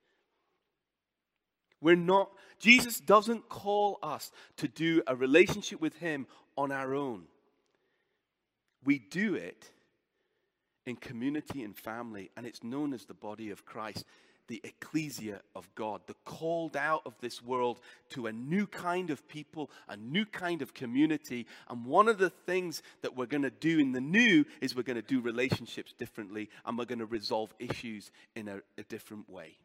We're 1.82 1.96
not, 1.96 2.32
Jesus 2.60 3.00
doesn't 3.00 3.50
call 3.50 3.98
us 4.04 4.32
to 4.58 4.68
do 4.68 5.02
a 5.08 5.16
relationship 5.16 5.82
with 5.82 5.96
Him 5.96 6.28
on 6.58 6.72
our 6.72 6.94
own. 6.94 7.24
We 8.84 9.00
do 9.00 9.36
it 9.36 9.70
in 10.86 10.96
community 10.96 11.64
and 11.64 11.76
family, 11.76 12.32
and 12.38 12.46
it's 12.46 12.64
known 12.64 12.94
as 12.94 13.06
the 13.06 13.14
body 13.14 13.50
of 13.50 13.66
Christ, 13.66 14.06
the 14.48 14.62
ecclesia 14.64 15.42
of 15.56 15.74
God, 15.76 16.02
the 16.08 16.16
called 16.26 16.76
out 16.76 17.04
of 17.06 17.14
this 17.22 17.42
world 17.42 17.80
to 18.10 18.28
a 18.28 18.32
new 18.32 18.68
kind 18.68 19.10
of 19.10 19.28
people, 19.28 19.70
a 19.88 19.96
new 19.96 20.26
kind 20.26 20.62
of 20.62 20.74
community. 20.74 21.46
And 21.70 21.86
one 21.86 22.08
of 22.08 22.18
the 22.18 22.32
things 22.32 22.82
that 23.02 23.16
we're 23.16 23.28
going 23.28 23.44
to 23.44 23.52
do 23.52 23.80
in 23.80 23.92
the 23.92 24.02
new 24.02 24.46
is 24.60 24.76
we're 24.76 24.84
going 24.84 24.96
to 24.96 25.02
do 25.02 25.22
relationships 25.22 25.94
differently, 25.94 26.50
and 26.66 26.78
we're 26.78 26.86
going 26.86 27.00
to 27.00 27.06
resolve 27.06 27.54
issues 27.60 28.12
in 28.36 28.48
a, 28.48 28.58
a 28.78 28.84
different 28.84 29.30
way. 29.30 29.58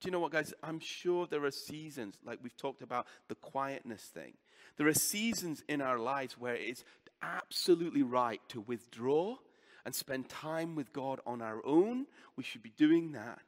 Do 0.00 0.08
you 0.08 0.12
know 0.12 0.20
what, 0.20 0.32
guys? 0.32 0.54
I'm 0.62 0.80
sure 0.80 1.26
there 1.26 1.44
are 1.44 1.50
seasons, 1.50 2.16
like 2.24 2.38
we've 2.42 2.56
talked 2.56 2.82
about 2.82 3.06
the 3.28 3.34
quietness 3.34 4.02
thing. 4.02 4.32
There 4.78 4.86
are 4.86 4.94
seasons 4.94 5.62
in 5.68 5.82
our 5.82 5.98
lives 5.98 6.38
where 6.38 6.54
it's 6.54 6.84
absolutely 7.22 8.02
right 8.02 8.40
to 8.48 8.62
withdraw 8.62 9.36
and 9.84 9.94
spend 9.94 10.28
time 10.28 10.74
with 10.74 10.92
God 10.92 11.20
on 11.26 11.42
our 11.42 11.60
own. 11.66 12.06
We 12.36 12.44
should 12.44 12.62
be 12.62 12.72
doing 12.76 13.12
that. 13.12 13.40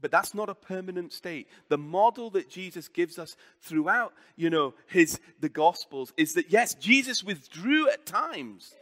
But 0.00 0.10
that's 0.10 0.34
not 0.34 0.48
a 0.48 0.54
permanent 0.54 1.12
state. 1.12 1.48
The 1.68 1.78
model 1.78 2.30
that 2.30 2.50
Jesus 2.50 2.88
gives 2.88 3.18
us 3.18 3.36
throughout, 3.60 4.12
you 4.36 4.50
know, 4.50 4.74
his 4.86 5.20
the 5.40 5.48
gospels 5.48 6.12
is 6.16 6.34
that 6.34 6.50
yes, 6.50 6.74
Jesus 6.74 7.22
withdrew 7.22 7.88
at 7.88 8.04
times 8.04 8.74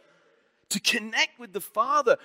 to 0.71 0.81
connect 0.81 1.39
with 1.39 1.53
the 1.53 1.61
Father, 1.61 2.17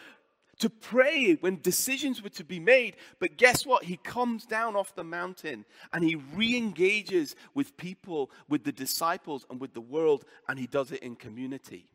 to 0.60 0.70
pray 0.70 1.34
when 1.36 1.62
decisions 1.62 2.22
were 2.22 2.30
to 2.30 2.44
be 2.44 2.60
made. 2.60 2.96
But 3.20 3.38
guess 3.38 3.66
what? 3.66 3.84
He 3.84 3.98
comes 3.98 4.46
down 4.46 4.76
off 4.76 4.96
the 4.96 5.04
mountain 5.04 5.66
and 5.92 6.04
he 6.04 6.16
re 6.16 6.56
engages 6.56 7.36
with 7.54 7.78
people, 7.78 8.32
with 8.48 8.64
the 8.64 8.72
disciples, 8.72 9.46
and 9.50 9.60
with 9.60 9.74
the 9.74 9.82
world, 9.82 10.26
and 10.48 10.58
he 10.58 10.68
does 10.68 10.92
it 10.92 11.04
in 11.04 11.16
community. 11.16 11.90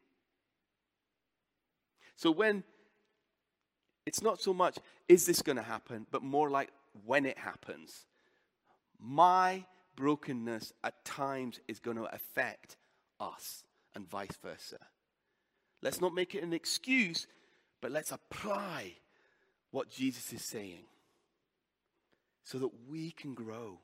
So 2.16 2.30
when 2.30 2.64
it's 4.04 4.22
not 4.22 4.40
so 4.40 4.52
much, 4.52 4.78
is 5.08 5.24
this 5.24 5.40
going 5.40 5.56
to 5.56 5.62
happen, 5.62 6.06
but 6.10 6.22
more 6.22 6.50
like 6.50 6.70
when 7.06 7.24
it 7.24 7.38
happens. 7.38 8.06
My 8.98 9.64
brokenness 9.96 10.72
at 10.84 11.04
times 11.04 11.60
is 11.68 11.78
going 11.78 11.96
to 11.96 12.14
affect 12.14 12.76
us, 13.18 13.64
and 13.94 14.08
vice 14.08 14.36
versa. 14.42 14.78
Let's 15.82 16.00
not 16.00 16.14
make 16.14 16.34
it 16.34 16.42
an 16.42 16.52
excuse 16.52 17.26
but 17.80 17.90
let's 17.90 18.12
apply 18.12 18.94
what 19.70 19.90
Jesus 19.90 20.32
is 20.32 20.48
saying 20.48 20.84
so 22.44 22.58
that 22.58 22.70
we 22.88 23.10
can 23.10 23.34
grow. 23.34 23.78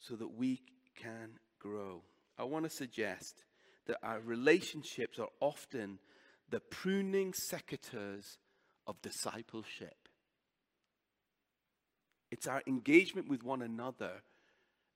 So 0.00 0.14
that 0.16 0.36
we 0.36 0.60
can 0.96 1.38
grow. 1.58 2.02
I 2.38 2.44
want 2.44 2.64
to 2.64 2.70
suggest 2.70 3.44
that 3.86 3.98
our 4.02 4.20
relationships 4.20 5.18
are 5.18 5.28
often 5.40 5.98
the 6.50 6.60
pruning 6.60 7.32
secateurs 7.32 8.36
of 8.86 9.00
discipleship. 9.02 10.08
It's 12.30 12.46
our 12.46 12.62
engagement 12.66 13.28
with 13.28 13.42
one 13.42 13.62
another, 13.62 14.22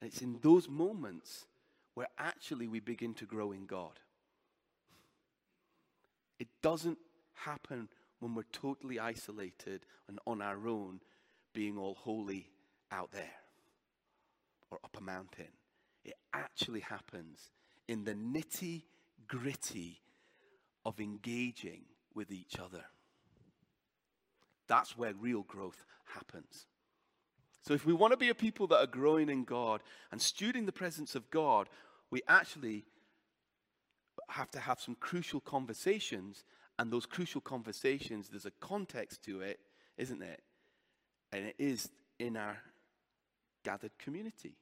and 0.01 0.11
it's 0.11 0.23
in 0.23 0.39
those 0.43 0.69
moments 0.69 1.47
where 1.95 2.09
actually 2.19 2.69
we 2.69 2.81
begin 2.81 3.15
to 3.15 3.25
grow 3.25 3.53
in 3.53 3.67
God. 3.67 3.99
It 6.39 6.49
doesn't 6.63 6.99
happen 7.45 7.89
when 8.21 8.35
we're 8.35 8.43
totally 8.53 8.99
isolated 8.99 9.87
and 10.09 10.19
on 10.27 10.41
our 10.41 10.67
own, 10.67 11.01
being 11.55 11.77
all 11.77 11.95
holy 11.95 12.49
out 12.91 13.11
there 13.13 13.35
or 14.71 14.79
up 14.85 14.97
a 14.99 15.03
mountain. 15.03 15.49
It 16.05 16.15
actually 16.33 16.81
happens 16.81 17.51
in 17.89 18.05
the 18.05 18.15
nitty 18.15 18.85
gritty 19.29 20.01
of 20.85 21.01
engaging 21.01 21.83
with 22.15 22.31
each 22.31 22.59
other. 22.59 22.85
That's 24.69 24.97
where 24.97 25.13
real 25.15 25.43
growth 25.43 25.85
happens. 26.15 26.67
So, 27.63 27.75
if 27.75 27.87
we 27.87 27.93
want 27.93 28.13
to 28.13 28.17
be 28.17 28.29
a 28.29 28.35
people 28.35 28.67
that 28.69 28.81
are 28.81 28.87
growing 28.87 29.29
in 29.29 29.45
God 29.45 29.83
and 30.11 30.21
stewarding 30.21 30.67
the 30.67 30.73
presence 30.73 31.15
of 31.15 31.31
God, 31.31 31.69
we 32.11 32.23
actually 32.27 32.85
have 34.31 34.51
to 34.53 34.61
have 34.61 34.81
some 34.81 34.97
crucial 34.97 35.41
conversations. 35.41 36.45
And 36.79 36.93
those 36.93 37.07
crucial 37.07 37.41
conversations, 37.41 38.29
there's 38.29 38.47
a 38.47 38.53
context 38.61 39.23
to 39.25 39.41
it, 39.43 39.61
isn't 39.97 40.23
it? 40.23 40.43
And 41.33 41.47
it 41.47 41.55
is 41.59 41.89
in 42.19 42.37
our 42.37 42.59
gathered 43.65 43.97
community 43.99 44.57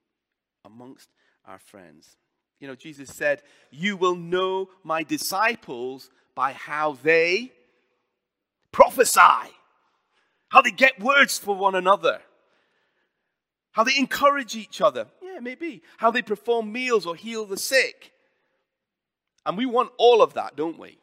amongst 0.65 1.09
our 1.47 1.59
friends. 1.59 2.17
You 2.59 2.69
know, 2.69 2.75
Jesus 2.75 3.13
said, 3.15 3.43
You 3.71 3.97
will 3.97 4.17
know 4.17 4.69
my 4.85 5.03
disciples 5.03 6.11
by 6.35 6.53
how 6.53 6.99
they 7.03 7.53
prophesy, 8.73 9.51
how 10.49 10.61
they 10.63 10.71
get 10.71 11.01
words 11.01 11.39
for 11.39 11.57
one 11.57 11.75
another, 11.75 12.21
how 13.73 13.85
they 13.85 13.97
encourage 13.97 14.57
each 14.57 14.81
other. 14.81 15.07
Yeah, 15.23 15.41
maybe. 15.41 15.83
How 15.97 16.11
they 16.11 16.23
perform 16.23 16.73
meals 16.73 17.07
or 17.07 17.15
heal 17.15 17.45
the 17.47 17.57
sick. 17.57 18.13
And 19.47 19.57
we 19.57 19.65
want 19.65 19.93
all 19.97 20.23
of 20.23 20.35
that, 20.35 20.57
don't 20.57 20.79
we? 20.79 20.99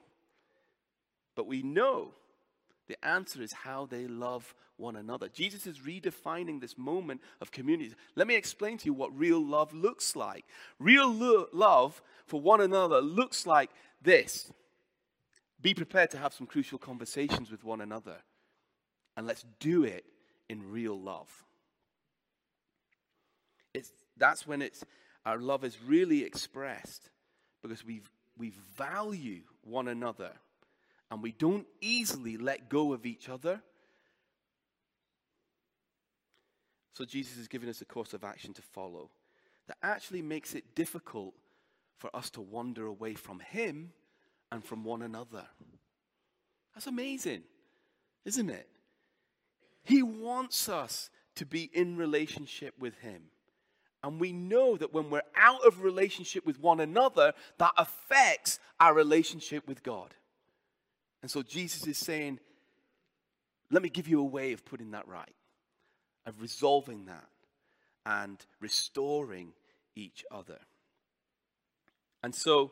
But 1.37 1.45
we 1.45 1.61
know 1.61 2.15
the 2.87 2.97
answer 3.05 3.43
is 3.43 3.53
how 3.53 3.85
they 3.85 4.07
love 4.07 4.55
one 4.75 4.95
another. 4.95 5.29
Jesus 5.29 5.67
is 5.67 5.77
redefining 5.79 6.59
this 6.59 6.79
moment 6.79 7.21
of 7.39 7.51
community. 7.51 7.93
Let 8.15 8.25
me 8.25 8.35
explain 8.35 8.79
to 8.79 8.85
you 8.85 8.93
what 8.93 9.15
real 9.15 9.39
love 9.39 9.71
looks 9.71 10.15
like. 10.15 10.45
Real 10.79 11.13
lo- 11.13 11.45
love 11.53 12.01
for 12.25 12.41
one 12.41 12.59
another 12.59 13.01
looks 13.01 13.45
like 13.45 13.69
this 14.01 14.51
be 15.61 15.75
prepared 15.75 16.09
to 16.11 16.17
have 16.17 16.33
some 16.33 16.47
crucial 16.47 16.79
conversations 16.79 17.51
with 17.51 17.63
one 17.63 17.81
another, 17.81 18.17
and 19.15 19.25
let's 19.25 19.45
do 19.59 19.83
it 19.83 20.05
in 20.49 20.71
real 20.71 20.99
love. 20.99 21.45
It's, 23.73 23.91
that's 24.17 24.47
when 24.47 24.61
it's, 24.61 24.83
our 25.25 25.37
love 25.37 25.63
is 25.63 25.77
really 25.83 26.23
expressed 26.23 27.09
because 27.61 27.85
we 27.85 28.01
we 28.37 28.53
value 28.75 29.41
one 29.63 29.87
another 29.87 30.31
and 31.09 31.21
we 31.21 31.31
don't 31.31 31.65
easily 31.81 32.37
let 32.37 32.69
go 32.69 32.93
of 32.93 33.05
each 33.05 33.29
other. 33.29 33.61
So 36.93 37.05
Jesus 37.05 37.37
is 37.37 37.47
giving 37.47 37.69
us 37.69 37.81
a 37.81 37.85
course 37.85 38.13
of 38.13 38.23
action 38.23 38.53
to 38.53 38.61
follow 38.61 39.11
that 39.67 39.77
actually 39.83 40.21
makes 40.21 40.55
it 40.55 40.75
difficult 40.75 41.33
for 41.97 42.15
us 42.15 42.29
to 42.31 42.41
wander 42.41 42.85
away 42.85 43.13
from 43.13 43.39
Him 43.39 43.91
and 44.51 44.63
from 44.63 44.83
one 44.83 45.01
another. 45.01 45.45
That's 46.73 46.87
amazing, 46.87 47.43
isn't 48.25 48.49
it? 48.49 48.67
He 49.83 50.03
wants 50.03 50.69
us 50.69 51.09
to 51.35 51.45
be 51.45 51.69
in 51.73 51.97
relationship 51.97 52.73
with 52.79 52.97
Him. 52.99 53.23
And 54.03 54.19
we 54.19 54.31
know 54.31 54.77
that 54.77 54.93
when 54.93 55.09
we're 55.09 55.21
out 55.35 55.65
of 55.65 55.83
relationship 55.83 56.45
with 56.45 56.59
one 56.59 56.79
another, 56.79 57.33
that 57.57 57.71
affects 57.77 58.59
our 58.79 58.93
relationship 58.93 59.67
with 59.67 59.83
God. 59.83 60.13
And 61.21 61.31
so 61.31 61.41
Jesus 61.41 61.87
is 61.87 61.97
saying, 61.97 62.39
let 63.71 63.81
me 63.81 63.89
give 63.89 64.07
you 64.07 64.21
a 64.21 64.25
way 64.25 64.53
of 64.53 64.65
putting 64.65 64.91
that 64.91 65.07
right, 65.07 65.35
of 66.25 66.41
resolving 66.41 67.05
that 67.05 67.27
and 68.05 68.45
restoring 68.61 69.53
each 69.95 70.23
other. 70.31 70.59
And 72.23 72.33
so 72.33 72.71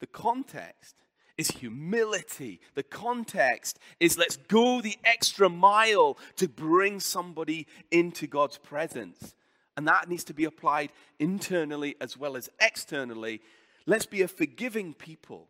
the 0.00 0.06
context 0.06 0.96
is 1.38 1.50
humility. 1.50 2.60
The 2.74 2.82
context 2.82 3.78
is 3.98 4.18
let's 4.18 4.36
go 4.36 4.82
the 4.82 4.98
extra 5.04 5.48
mile 5.48 6.18
to 6.36 6.48
bring 6.48 7.00
somebody 7.00 7.66
into 7.90 8.26
God's 8.26 8.58
presence. 8.58 9.34
And 9.76 9.88
that 9.88 10.08
needs 10.08 10.24
to 10.24 10.34
be 10.34 10.44
applied 10.44 10.92
internally 11.18 11.96
as 12.00 12.16
well 12.16 12.36
as 12.36 12.50
externally. 12.60 13.40
Let's 13.86 14.04
be 14.04 14.20
a 14.20 14.28
forgiving 14.28 14.92
people. 14.92 15.48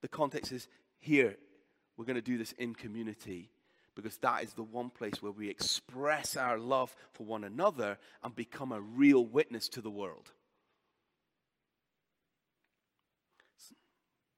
The 0.00 0.08
context 0.08 0.50
is 0.50 0.66
here, 1.02 1.36
we're 1.96 2.04
going 2.04 2.14
to 2.14 2.22
do 2.22 2.38
this 2.38 2.52
in 2.52 2.74
community 2.74 3.50
because 3.94 4.16
that 4.18 4.42
is 4.44 4.54
the 4.54 4.62
one 4.62 4.88
place 4.88 5.20
where 5.20 5.32
we 5.32 5.50
express 5.50 6.36
our 6.36 6.58
love 6.58 6.94
for 7.12 7.24
one 7.24 7.44
another 7.44 7.98
and 8.22 8.34
become 8.34 8.72
a 8.72 8.80
real 8.80 9.26
witness 9.26 9.68
to 9.68 9.82
the 9.82 9.90
world. 9.90 10.30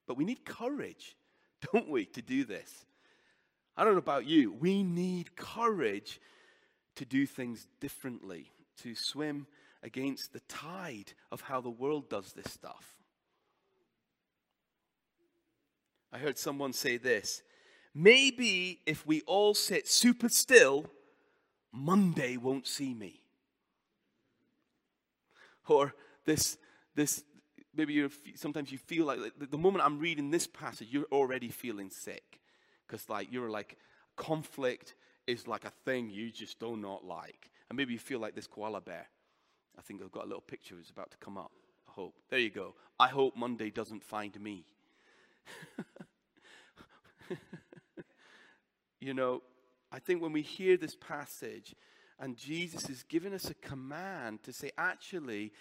But 0.07 0.17
we 0.17 0.25
need 0.25 0.45
courage, 0.45 1.17
don't 1.73 1.89
we, 1.89 2.07
to 2.07 2.23
do 2.23 2.45
this? 2.45 2.87
I 3.77 3.85
don't 3.85 3.93
know 3.93 3.99
about 3.99 4.27
you. 4.27 4.53
We 4.53 4.83
need 4.83 5.37
courage 5.37 6.21
to 6.97 7.05
do 7.05 7.27
things 7.27 7.67
differently, 7.81 8.51
to 8.79 8.95
swim 8.95 9.47
against 9.83 10.33
the 10.33 10.41
tide 10.41 11.13
of 11.31 11.43
how 11.43 11.61
the 11.61 11.71
world 11.71 12.09
does 12.09 12.33
this 12.33 12.51
stuff. 12.51 12.94
I 16.15 16.19
heard 16.19 16.39
someone 16.39 16.73
say 16.73 16.97
this 16.97 17.43
maybe 17.93 18.81
if 18.87 19.05
we 19.07 19.21
all 19.23 19.53
sit 19.53 19.89
super 19.89 20.29
still, 20.29 20.87
Monday 21.73 22.37
won't 22.37 22.67
see 22.67 22.95
me. 22.95 23.21
Or 25.67 25.95
this, 26.25 26.57
this 26.95 27.25
maybe 27.75 27.95
you 27.95 28.11
sometimes 28.37 28.71
you 28.71 28.79
feel 28.79 29.07
like, 29.07 29.19
like 29.19 29.51
the 29.51 29.59
moment 29.59 29.85
I'm 29.85 29.99
reading 29.99 30.31
this 30.31 30.47
passage, 30.47 30.89
you're 30.91 31.07
already 31.11 31.49
feeling 31.49 31.91
sick. 31.91 32.41
Because 32.87 33.09
like 33.09 33.33
you're 33.33 33.51
like, 33.51 33.77
conflict 34.17 34.95
is 35.27 35.49
like 35.49 35.65
a 35.65 35.73
thing 35.85 36.11
you 36.11 36.31
just 36.31 36.61
do 36.61 36.77
not 36.77 37.05
like. 37.05 37.51
And 37.69 37.77
maybe 37.77 37.93
you 37.93 37.99
feel 37.99 38.21
like 38.21 38.37
this 38.37 38.47
koala 38.47 38.81
bear. 38.81 39.09
I 39.77 39.83
think 39.83 40.01
I've 40.01 40.13
got 40.13 40.25
a 40.25 40.29
little 40.29 40.43
picture 40.43 40.77
that's 40.77 40.91
about 40.91 41.11
to 41.11 41.17
come 41.17 41.37
up. 41.37 41.51
I 41.89 41.93
hope. 41.93 42.15
There 42.31 42.39
you 42.39 42.51
go. 42.51 42.75
I 43.01 43.09
hope 43.09 43.37
Monday 43.37 43.71
doesn't 43.71 44.05
find 44.05 44.39
me. 44.41 44.65
you 49.01 49.15
know, 49.15 49.43
I 49.91 49.99
think 49.99 50.23
when 50.23 50.33
we 50.33 50.43
hear 50.43 50.77
this 50.77 50.97
passage 50.97 51.75
and 52.19 52.37
Jesus 52.37 52.89
is 52.89 53.03
giving 53.03 53.33
us 53.35 53.51
a 53.51 53.55
command 53.55 54.43
to 54.45 54.53
say, 54.53 54.71
actually, 54.79 55.53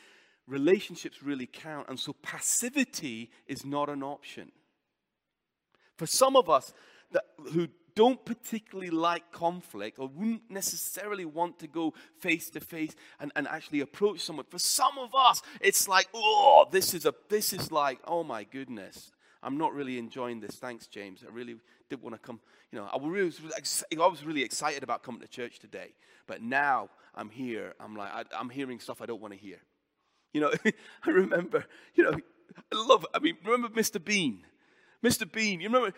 relationships 0.48 1.24
really 1.24 1.48
count, 1.48 1.88
and 1.90 2.00
so 2.00 2.14
passivity 2.14 3.32
is 3.48 3.66
not 3.66 3.90
an 3.90 4.04
option. 4.04 4.52
For 5.98 6.06
some 6.06 6.36
of 6.36 6.50
us 6.50 6.74
that, 7.12 7.24
who 7.54 7.68
don't 7.96 8.26
particularly 8.26 8.90
like 8.90 9.32
conflict 9.32 10.00
or 10.00 10.08
wouldn't 10.08 10.50
necessarily 10.50 11.26
want 11.26 11.60
to 11.60 11.68
go 11.68 11.94
face 12.20 12.50
to 12.50 12.60
face 12.60 12.96
and 13.20 13.32
and 13.36 13.48
actually 13.48 13.82
approach 13.82 14.22
someone. 14.22 14.46
For 14.50 14.58
some 14.58 14.98
of 14.98 15.14
us, 15.16 15.42
it's 15.62 15.88
like, 15.88 16.08
oh, 16.14 16.68
this 16.72 16.94
is 16.94 17.06
a 17.06 17.14
this 17.30 17.54
is 17.54 17.72
like, 17.72 18.00
oh 18.08 18.24
my 18.24 18.44
goodness. 18.44 19.12
I'm 19.44 19.58
not 19.58 19.74
really 19.74 19.98
enjoying 19.98 20.40
this. 20.40 20.56
Thanks, 20.56 20.88
James. 20.88 21.24
I 21.28 21.34
really 21.34 21.58
did 21.90 22.02
want 22.02 22.16
to 22.16 22.20
come. 22.20 22.40
You 22.72 22.80
know, 22.80 22.90
I 22.92 22.98
was, 22.98 23.10
really, 23.10 23.32
I 24.02 24.08
was 24.08 24.24
really 24.24 24.42
excited 24.42 24.84
about 24.84 25.04
coming 25.04 25.22
to 25.22 25.28
church 25.28 25.60
today. 25.60 25.94
But 26.26 26.42
now 26.42 26.90
I'm 27.14 27.30
here. 27.30 27.74
I'm 27.80 27.96
like, 27.96 28.12
I, 28.14 28.24
I'm 28.38 28.50
hearing 28.50 28.80
stuff 28.80 29.02
I 29.02 29.06
don't 29.06 29.22
want 29.22 29.34
to 29.34 29.40
hear. 29.40 29.58
You 30.34 30.42
know, 30.42 30.52
I 31.06 31.10
remember, 31.10 31.66
you 31.96 32.04
know, 32.04 32.18
I 32.72 32.88
love, 32.88 33.06
I 33.14 33.20
mean, 33.20 33.38
remember 33.44 33.70
Mr. 33.70 34.04
Bean? 34.04 34.46
Mr. 35.04 35.30
Bean, 35.30 35.60
you 35.60 35.68
remember, 35.68 35.94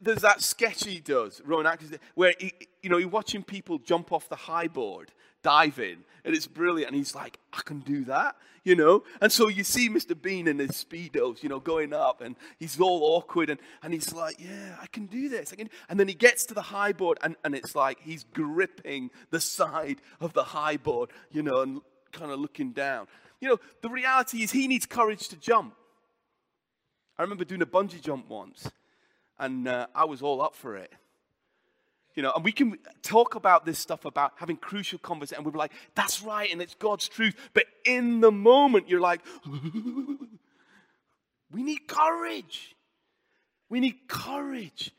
there's 0.00 0.22
that 0.22 0.40
sketch 0.40 0.84
he 0.84 1.00
does, 1.00 1.42
Rowan 1.44 1.66
Atkinson, 1.66 1.98
where, 2.14 2.34
he, 2.38 2.52
you 2.82 2.88
know, 2.88 2.98
you're 2.98 3.08
watching 3.08 3.42
people 3.42 3.78
jump 3.78 4.12
off 4.12 4.28
the 4.28 4.36
high 4.36 4.68
board, 4.68 5.12
dive 5.44 5.78
in, 5.78 5.98
and 6.24 6.34
it's 6.34 6.48
brilliant. 6.48 6.88
And 6.90 6.96
he's 6.96 7.14
like, 7.14 7.38
I 7.52 7.60
can 7.62 7.78
do 7.80 8.04
that, 8.06 8.34
you 8.64 8.74
know? 8.74 9.04
And 9.20 9.30
so 9.30 9.46
you 9.46 9.62
see 9.62 9.88
Mr. 9.88 10.20
Bean 10.20 10.48
in 10.48 10.58
his 10.58 10.72
Speedos, 10.72 11.44
you 11.44 11.48
know, 11.48 11.60
going 11.60 11.92
up, 11.92 12.20
and 12.20 12.34
he's 12.58 12.80
all 12.80 13.04
awkward, 13.16 13.50
and, 13.50 13.60
and 13.84 13.94
he's 13.94 14.12
like, 14.12 14.40
yeah, 14.40 14.76
I 14.82 14.86
can 14.86 15.06
do 15.06 15.28
this. 15.28 15.52
I 15.52 15.56
can. 15.56 15.70
And 15.88 16.00
then 16.00 16.08
he 16.08 16.14
gets 16.14 16.44
to 16.46 16.54
the 16.54 16.62
high 16.62 16.92
board, 16.92 17.18
and, 17.22 17.36
and 17.44 17.54
it's 17.54 17.76
like 17.76 18.00
he's 18.00 18.24
gripping 18.24 19.10
the 19.30 19.40
side 19.40 20.00
of 20.20 20.32
the 20.32 20.42
high 20.42 20.78
board, 20.78 21.10
you 21.30 21.44
know, 21.44 21.62
and 21.62 21.80
kind 22.10 22.32
of 22.32 22.40
looking 22.40 22.72
down. 22.72 23.06
You 23.40 23.50
know, 23.50 23.60
the 23.82 23.90
reality 23.90 24.42
is 24.42 24.50
he 24.50 24.66
needs 24.66 24.86
courage 24.86 25.28
to 25.28 25.36
jump. 25.36 25.74
I 27.18 27.22
remember 27.22 27.44
doing 27.44 27.62
a 27.62 27.66
bungee 27.66 28.00
jump 28.00 28.28
once, 28.28 28.68
and 29.38 29.68
uh, 29.68 29.86
I 29.94 30.06
was 30.06 30.22
all 30.22 30.42
up 30.42 30.56
for 30.56 30.76
it. 30.76 30.92
You 32.14 32.22
know, 32.22 32.32
and 32.34 32.44
we 32.44 32.52
can 32.52 32.78
talk 33.02 33.34
about 33.34 33.66
this 33.66 33.78
stuff 33.78 34.04
about 34.04 34.32
having 34.36 34.56
crucial 34.56 35.00
conversations, 35.00 35.44
and 35.44 35.52
we're 35.52 35.58
like, 35.58 35.72
that's 35.94 36.22
right, 36.22 36.50
and 36.52 36.62
it's 36.62 36.74
God's 36.74 37.08
truth. 37.08 37.34
But 37.54 37.64
in 37.84 38.20
the 38.20 38.30
moment, 38.30 38.88
you're 38.88 39.00
like, 39.00 39.20
we 41.52 41.62
need 41.62 41.88
courage. 41.88 42.76
We 43.68 43.80
need 43.80 44.08
courage 44.08 44.92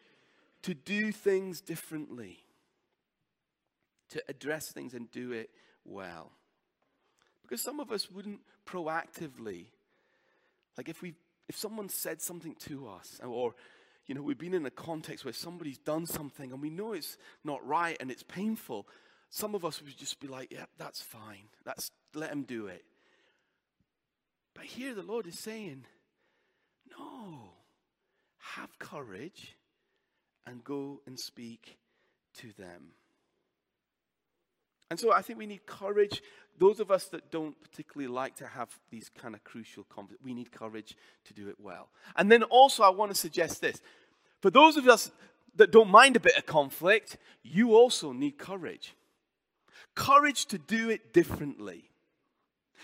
to 0.64 0.74
do 0.74 1.12
things 1.12 1.62
differently. 1.62 2.40
to 4.10 4.24
address 4.30 4.72
things 4.72 4.94
and 4.94 5.10
do 5.12 5.32
it 5.32 5.50
well. 5.84 6.32
Because 7.42 7.62
some 7.62 7.80
of 7.80 7.92
us 7.92 8.10
wouldn't 8.10 8.40
proactively, 8.66 9.66
like 10.78 10.90
if 10.90 11.02
we 11.02 11.14
if 11.48 11.58
someone 11.58 11.90
said 11.90 12.22
something 12.22 12.56
to 12.56 12.88
us 12.88 13.20
or 13.24 13.54
you 14.08 14.16
know 14.16 14.22
we've 14.22 14.38
been 14.38 14.54
in 14.54 14.66
a 14.66 14.72
context 14.72 15.26
where 15.26 15.34
somebody's 15.34 15.78
done 15.78 16.06
something 16.06 16.52
and 16.52 16.62
we 16.62 16.70
know 16.70 16.94
it's 16.94 17.18
not 17.44 17.66
right 17.66 17.98
and 18.00 18.12
it's 18.12 18.24
painful, 18.24 18.88
some 19.30 19.56
of 19.56 19.66
us 19.66 19.82
would 19.82 19.98
just 19.98 20.20
be 20.20 20.28
like, 20.28 20.52
yeah, 20.52 20.66
that's 20.78 21.02
fine. 21.02 21.50
That's 21.66 21.92
let 22.14 22.32
him 22.32 22.44
do 22.44 22.68
it. 22.68 22.84
But 24.54 24.66
here 24.66 24.94
the 24.94 25.04
Lord 25.04 25.28
is 25.28 25.38
saying, 25.38 25.86
no, 26.98 27.52
have 28.38 28.80
courage 28.80 29.56
and 30.48 30.64
go 30.64 31.02
and 31.06 31.20
speak 31.20 31.78
to 32.36 32.54
them. 32.58 32.92
And 34.90 35.00
so 35.00 35.12
I 35.12 35.22
think 35.22 35.40
we 35.40 35.48
need 35.48 35.66
courage. 35.66 36.22
Those 36.58 36.80
of 36.80 36.92
us 36.92 37.06
that 37.06 37.32
don't 37.32 37.56
particularly 37.62 38.12
like 38.12 38.36
to 38.38 38.48
have 38.48 38.70
these 38.90 39.10
kind 39.10 39.34
of 39.34 39.44
crucial 39.44 39.84
conflicts, 39.86 40.24
we 40.24 40.34
need 40.34 40.52
courage 40.52 40.96
to 41.26 41.34
do 41.34 41.50
it 41.50 41.56
well. 41.60 41.90
And 42.16 42.32
then 42.32 42.44
also, 42.44 42.84
I 42.84 42.90
want 42.90 43.12
to 43.12 43.18
suggest 43.18 43.62
this 43.62 43.82
for 44.42 44.52
those 44.52 44.78
of 44.78 44.88
us 44.88 45.12
that 45.56 45.72
don't 45.72 45.90
mind 45.90 46.16
a 46.16 46.20
bit 46.20 46.38
of 46.38 46.46
conflict, 46.46 47.18
you 47.44 47.76
also 47.76 48.12
need 48.12 48.38
courage. 48.38 48.94
Courage 49.96 50.46
to 50.48 50.58
do 50.58 50.90
it 50.90 51.14
differently. 51.14 51.90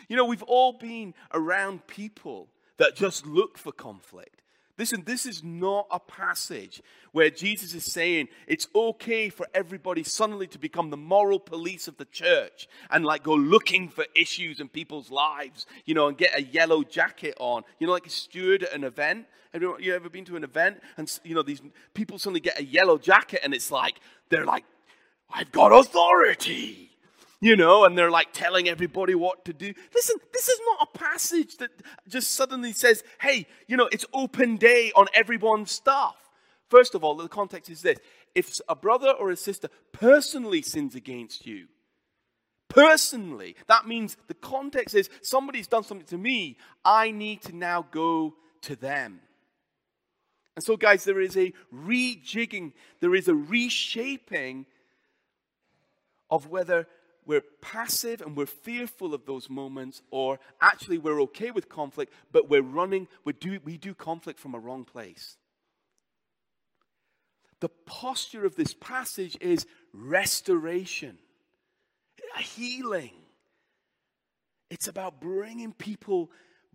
You 0.08 0.16
know, 0.16 0.26
we've 0.26 0.44
all 0.44 0.74
been 0.74 1.14
around 1.34 1.86
people 1.86 2.48
that 2.78 2.96
just 2.96 3.28
look 3.28 3.58
for 3.58 3.72
conflict. 3.72 4.41
Listen, 4.82 5.04
this 5.06 5.28
is 5.28 5.44
not 5.44 5.86
a 5.92 6.00
passage 6.00 6.82
where 7.12 7.30
Jesus 7.30 7.76
is 7.76 7.86
saying 7.86 8.30
it's 8.48 8.68
okay 8.74 9.30
for 9.30 9.46
everybody 9.54 10.02
suddenly 10.02 10.48
to 10.48 10.58
become 10.58 10.90
the 10.90 10.98
moral 10.98 11.40
police 11.40 11.88
of 11.88 11.98
the 11.98 12.06
church 12.06 12.68
and 12.90 13.06
like 13.06 13.22
go 13.22 13.36
looking 13.36 13.90
for 13.90 14.06
issues 14.16 14.60
in 14.60 14.68
people's 14.68 15.12
lives, 15.12 15.68
you 15.86 15.94
know, 15.94 16.08
and 16.08 16.18
get 16.18 16.36
a 16.36 16.42
yellow 16.42 16.82
jacket 16.82 17.36
on, 17.40 17.62
you 17.78 17.86
know, 17.86 17.94
like 17.94 18.08
a 18.08 18.10
steward 18.10 18.64
at 18.64 18.74
an 18.74 18.84
event. 18.84 19.28
Have 19.54 19.62
you 19.62 19.94
ever 19.94 20.10
been 20.10 20.26
to 20.26 20.36
an 20.36 20.44
event 20.44 20.82
and, 20.98 21.20
you 21.24 21.36
know, 21.36 21.44
these 21.44 21.62
people 21.94 22.18
suddenly 22.18 22.40
get 22.40 22.60
a 22.60 22.64
yellow 22.64 22.98
jacket 22.98 23.42
and 23.44 23.54
it's 23.54 23.70
like, 23.70 24.00
they're 24.30 24.48
like, 24.48 24.66
I've 25.32 25.52
got 25.52 25.68
authority 25.68 26.91
you 27.42 27.56
know, 27.56 27.86
and 27.86 27.98
they're 27.98 28.12
like 28.12 28.32
telling 28.34 28.70
everybody 28.70 29.16
what 29.16 29.44
to 29.46 29.54
do. 29.54 29.74
Listen, 29.96 30.18
this 30.32 30.48
is 30.48 30.60
not 30.66 30.90
a 30.94 30.98
passage 30.98 31.58
that 31.58 31.72
just 32.08 32.34
suddenly 32.34 32.72
says, 32.72 33.04
hey, 33.20 33.48
you 33.68 33.76
know, 33.76 33.90
it's 33.92 34.06
open 34.14 34.58
day 34.58 34.92
on 34.96 35.08
everyone's 35.14 35.72
stuff. 35.72 36.16
First 36.70 36.94
of 36.94 37.04
all, 37.04 37.16
the 37.16 37.28
context 37.28 37.70
is 37.70 37.82
this 37.82 37.98
if 38.36 38.62
a 38.70 38.76
brother 38.76 39.10
or 39.10 39.32
a 39.32 39.36
sister 39.36 39.70
personally 39.92 40.62
sins 40.62 40.94
against 40.96 41.46
you, 41.46 41.68
personally, 42.70 43.56
that 43.68 43.88
means 43.88 44.16
the 44.28 44.36
context 44.36 44.96
is 44.96 45.10
somebody's 45.24 45.68
done 45.68 45.84
something 45.84 46.08
to 46.08 46.18
me, 46.18 46.58
I 46.86 47.12
need 47.12 47.42
to 47.44 47.56
now 47.56 47.86
go 47.92 48.36
to 48.62 48.76
them. 48.76 49.20
And 50.56 50.64
so, 50.64 50.78
guys, 50.78 51.06
there 51.06 51.20
is 51.20 51.36
a 51.38 51.54
rejigging, 51.74 52.74
there 53.00 53.16
is 53.16 53.28
a 53.28 53.36
reshaping 53.36 54.68
of 56.30 56.48
whether 56.48 56.88
we're 57.26 57.44
passive 57.62 58.22
and 58.22 58.36
we're 58.36 58.46
fearful 58.46 59.14
of 59.14 59.26
those 59.26 59.50
moments, 59.50 60.02
or 60.12 60.40
actually 60.60 60.98
we're 60.98 61.22
okay 61.24 61.52
with 61.52 61.70
conflict, 61.70 62.14
but 62.32 62.50
we're 62.50 62.62
running, 62.62 63.08
we 63.24 63.34
do, 63.34 63.60
we 63.64 63.78
do 63.78 63.94
conflict 63.94 64.40
from 64.40 64.56
a 64.56 64.60
wrong 64.60 64.86
place. 64.86 65.38
The 67.60 67.70
posture 67.70 68.46
of 68.46 68.56
this 68.56 68.74
passage 68.74 69.38
is 69.40 69.68
restoration, 69.94 71.20
healing. 72.38 73.14
It's 74.72 74.88
about 74.88 75.22
bringing 75.22 75.74
people 75.74 76.32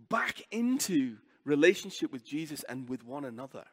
back 0.09 0.41
into 0.49 1.17
relationship 1.43 2.11
with 2.11 2.23
Jesus 2.25 2.63
and 2.69 2.87
with 2.87 3.03
one 3.03 3.25
another. 3.25 3.65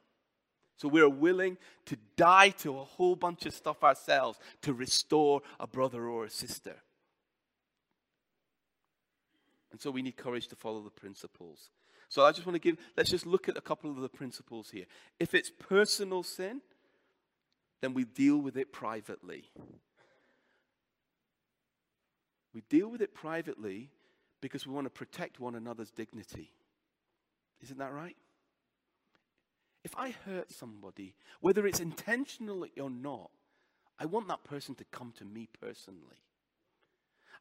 So 0.76 0.88
we're 0.88 1.08
willing 1.08 1.56
to 1.87 1.96
die 2.16 2.50
to 2.50 2.78
a 2.78 2.84
whole 2.84 3.16
bunch 3.16 3.46
of 3.46 3.54
stuff 3.54 3.84
ourselves 3.84 4.38
to 4.62 4.72
restore 4.72 5.42
a 5.60 5.66
brother 5.66 6.06
or 6.06 6.24
a 6.24 6.30
sister. 6.30 6.76
And 9.70 9.80
so 9.80 9.90
we 9.90 10.02
need 10.02 10.16
courage 10.16 10.48
to 10.48 10.56
follow 10.56 10.80
the 10.82 10.90
principles. 10.90 11.70
So 12.08 12.24
I 12.24 12.32
just 12.32 12.46
want 12.46 12.54
to 12.54 12.60
give, 12.60 12.76
let's 12.96 13.10
just 13.10 13.26
look 13.26 13.48
at 13.48 13.56
a 13.56 13.60
couple 13.60 13.90
of 13.90 13.96
the 13.96 14.08
principles 14.08 14.70
here. 14.70 14.84
If 15.18 15.34
it's 15.34 15.50
personal 15.50 16.22
sin, 16.22 16.60
then 17.80 17.92
we 17.92 18.04
deal 18.04 18.38
with 18.38 18.56
it 18.56 18.72
privately. 18.72 19.50
We 22.54 22.62
deal 22.68 22.88
with 22.88 23.00
it 23.00 23.14
privately 23.14 23.90
because 24.40 24.66
we 24.66 24.72
want 24.72 24.87
to 24.87 24.90
protect 24.90 25.40
one 25.40 25.54
another's 25.54 25.90
dignity. 25.90 26.52
Isn't 27.62 27.78
that 27.78 27.92
right? 27.92 28.16
If 29.84 29.94
I 29.96 30.14
hurt 30.24 30.50
somebody, 30.50 31.14
whether 31.40 31.66
it's 31.66 31.80
intentionally 31.80 32.72
or 32.80 32.88
not, 32.88 33.30
I 33.98 34.06
want 34.06 34.26
that 34.28 34.42
person 34.42 34.74
to 34.76 34.84
come 34.90 35.12
to 35.18 35.24
me 35.24 35.48
personally. 35.60 36.18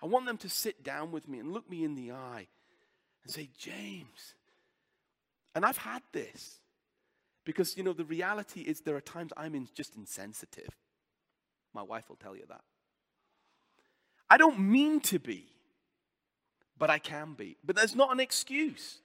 I 0.01 0.05
want 0.05 0.25
them 0.25 0.37
to 0.39 0.49
sit 0.49 0.83
down 0.83 1.11
with 1.11 1.27
me 1.29 1.39
and 1.39 1.53
look 1.53 1.69
me 1.69 1.85
in 1.85 1.95
the 1.95 2.11
eye 2.11 2.47
and 3.23 3.33
say, 3.33 3.49
James. 3.57 4.35
And 5.55 5.65
I've 5.65 5.77
had 5.77 6.01
this 6.11 6.59
because, 7.45 7.77
you 7.77 7.83
know, 7.83 7.93
the 7.93 8.03
reality 8.03 8.61
is 8.61 8.81
there 8.81 8.97
are 8.97 9.01
times 9.01 9.31
I'm 9.37 9.55
in, 9.55 9.69
just 9.73 9.95
insensitive. 9.95 10.69
My 11.73 11.81
wife 11.81 12.09
will 12.09 12.17
tell 12.17 12.35
you 12.35 12.43
that. 12.49 12.61
I 14.29 14.37
don't 14.37 14.59
mean 14.59 14.99
to 15.01 15.19
be, 15.19 15.45
but 16.77 16.89
I 16.89 16.99
can 16.99 17.33
be. 17.33 17.55
But 17.63 17.75
there's 17.75 17.95
not 17.95 18.11
an 18.11 18.19
excuse. 18.19 18.99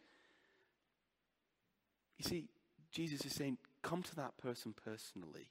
You 2.18 2.24
see, 2.24 2.48
Jesus 2.90 3.24
is 3.24 3.35
saying, 3.35 3.59
come 3.83 4.03
to 4.03 4.16
that 4.16 4.37
person 4.38 4.74
personally. 4.85 5.51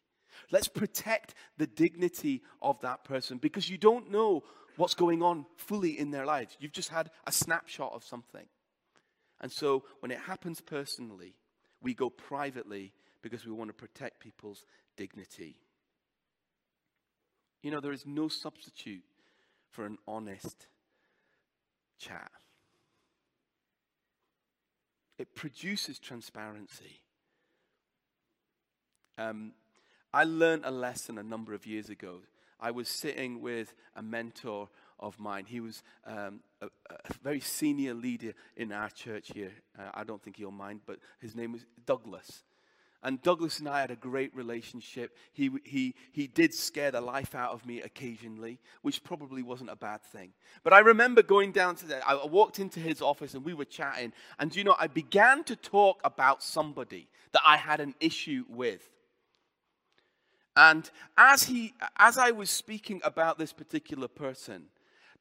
Let's 0.52 0.68
protect 0.68 1.34
the 1.58 1.68
dignity 1.68 2.42
of 2.62 2.80
that 2.82 3.04
person 3.04 3.38
because 3.38 3.70
you 3.70 3.78
don't 3.78 4.12
know 4.12 4.44
what's 4.76 4.94
going 4.94 5.24
on 5.24 5.46
fully 5.56 5.98
in 5.98 6.12
their 6.12 6.26
lives. 6.26 6.56
You've 6.60 6.72
just 6.72 6.90
had 6.90 7.10
a 7.26 7.32
snapshot 7.32 7.94
of 7.94 8.04
something. 8.04 8.46
And 9.42 9.52
so 9.52 9.84
when 10.00 10.12
it 10.12 10.20
happens 10.20 10.62
personally, 10.62 11.36
we 11.82 11.94
go 11.94 12.10
privately 12.10 12.94
because 13.22 13.46
we 13.46 13.52
want 13.52 13.70
to 13.70 13.74
protect 13.74 14.20
people's 14.20 14.64
dignity. 14.96 15.58
You 17.62 17.72
know, 17.72 17.80
there 17.80 17.92
is 17.92 18.06
no 18.06 18.28
substitute 18.28 19.04
for 19.70 19.86
an 19.86 19.98
honest 20.08 20.68
chat. 22.00 22.32
It 25.18 25.34
produces 25.36 26.00
transparency. 26.00 27.02
Um, 29.18 29.54
I 30.14 30.24
learned 30.24 30.64
a 30.66 30.72
lesson 30.72 31.18
a 31.18 31.24
number 31.24 31.54
of 31.54 31.66
years 31.66 31.90
ago. 31.90 32.20
I 32.60 32.72
was 32.72 32.88
sitting 32.88 33.42
with 33.42 33.74
a 33.96 34.02
mentor 34.02 34.70
of 35.00 35.20
mine. 35.20 35.46
He 35.46 35.60
was 35.60 35.84
um, 36.06 36.40
a, 36.62 36.68
a, 36.90 37.14
very 37.22 37.40
senior 37.40 37.94
leader 37.94 38.34
in 38.56 38.72
our 38.72 38.90
church 38.90 39.32
here. 39.34 39.52
Uh, 39.78 39.90
I 39.94 40.04
don't 40.04 40.22
think 40.22 40.38
he'll 40.38 40.50
mind, 40.50 40.82
but 40.86 40.98
his 41.20 41.36
name 41.36 41.52
was 41.52 41.66
Douglas. 41.86 42.44
And 43.04 43.22
Douglas 43.22 43.60
and 43.60 43.70
I 43.70 43.82
had 43.82 43.92
a 43.92 43.96
great 43.96 44.36
relationship. 44.36 45.16
He, 45.32 45.52
he, 45.64 45.94
he 46.12 46.26
did 46.26 46.54
scare 46.54 46.90
the 46.90 47.00
life 47.00 47.36
out 47.36 47.52
of 47.52 47.64
me 47.64 47.82
occasionally, 47.82 48.58
which 48.82 49.04
probably 49.04 49.44
wasn't 49.44 49.70
a 49.70 49.76
bad 49.76 50.02
thing. 50.02 50.32
But 50.64 50.74
I 50.74 50.80
remember 50.80 51.22
going 51.22 51.52
down 51.52 51.76
to 51.76 51.86
the, 51.86 52.08
I 52.08 52.26
walked 52.26 52.58
into 52.58 52.80
his 52.80 53.02
office 53.02 53.36
and 53.36 53.46
we 53.46 53.54
were 53.54 53.66
chatting. 53.66 54.14
And 54.40 54.56
you 54.56 54.64
know, 54.64 54.76
I 54.80 54.88
began 54.88 55.44
to 55.44 55.56
talk 55.56 56.02
about 56.04 56.42
somebody 56.42 57.08
that 57.34 57.42
I 57.46 57.58
had 57.58 57.80
an 57.82 57.94
issue 58.00 58.46
with. 58.50 58.90
And 60.58 60.90
as, 61.20 61.44
he, 61.44 61.76
as 61.98 62.18
I 62.18 62.32
was 62.32 62.50
speaking 62.50 63.00
about 63.04 63.38
this 63.38 63.54
particular 63.54 64.08
person, 64.08 64.64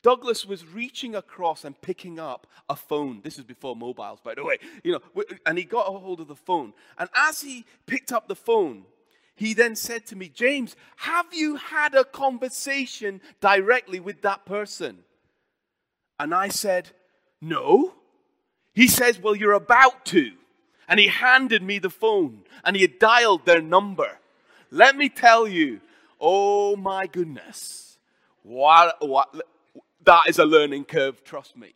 Douglas 0.02 0.46
was 0.46 0.66
reaching 0.66 1.14
across 1.14 1.62
and 1.62 1.78
picking 1.82 2.18
up 2.18 2.46
a 2.70 2.74
phone. 2.74 3.20
This 3.22 3.36
is 3.36 3.44
before 3.44 3.76
mobiles, 3.76 4.18
by 4.24 4.34
the 4.34 4.42
way. 4.42 4.56
You 4.82 4.92
know, 4.92 5.24
and 5.44 5.58
he 5.58 5.64
got 5.64 5.88
a 5.88 5.98
hold 5.98 6.20
of 6.20 6.28
the 6.28 6.34
phone. 6.34 6.72
And 6.96 7.10
as 7.14 7.42
he 7.42 7.66
picked 7.84 8.12
up 8.12 8.28
the 8.28 8.34
phone, 8.34 8.84
he 9.34 9.52
then 9.52 9.76
said 9.76 10.06
to 10.06 10.16
me, 10.16 10.30
James, 10.30 10.74
have 10.96 11.26
you 11.32 11.56
had 11.56 11.94
a 11.94 12.04
conversation 12.04 13.20
directly 13.42 14.00
with 14.00 14.22
that 14.22 14.46
person? 14.46 15.00
And 16.18 16.34
I 16.34 16.48
said, 16.48 16.88
No. 17.42 17.92
He 18.72 18.88
says, 18.88 19.20
Well, 19.20 19.36
you're 19.36 19.52
about 19.52 20.06
to. 20.06 20.32
And 20.88 20.98
he 20.98 21.08
handed 21.08 21.62
me 21.62 21.78
the 21.78 21.90
phone 21.90 22.44
and 22.64 22.74
he 22.74 22.80
had 22.80 22.98
dialed 22.98 23.44
their 23.44 23.60
number. 23.60 24.18
Let 24.76 24.94
me 24.94 25.08
tell 25.08 25.48
you, 25.48 25.80
oh 26.20 26.76
my 26.76 27.06
goodness, 27.06 27.96
what, 28.42 28.96
what, 29.00 29.34
that 30.04 30.24
is 30.28 30.38
a 30.38 30.44
learning 30.44 30.84
curve, 30.84 31.24
trust 31.24 31.56
me. 31.56 31.72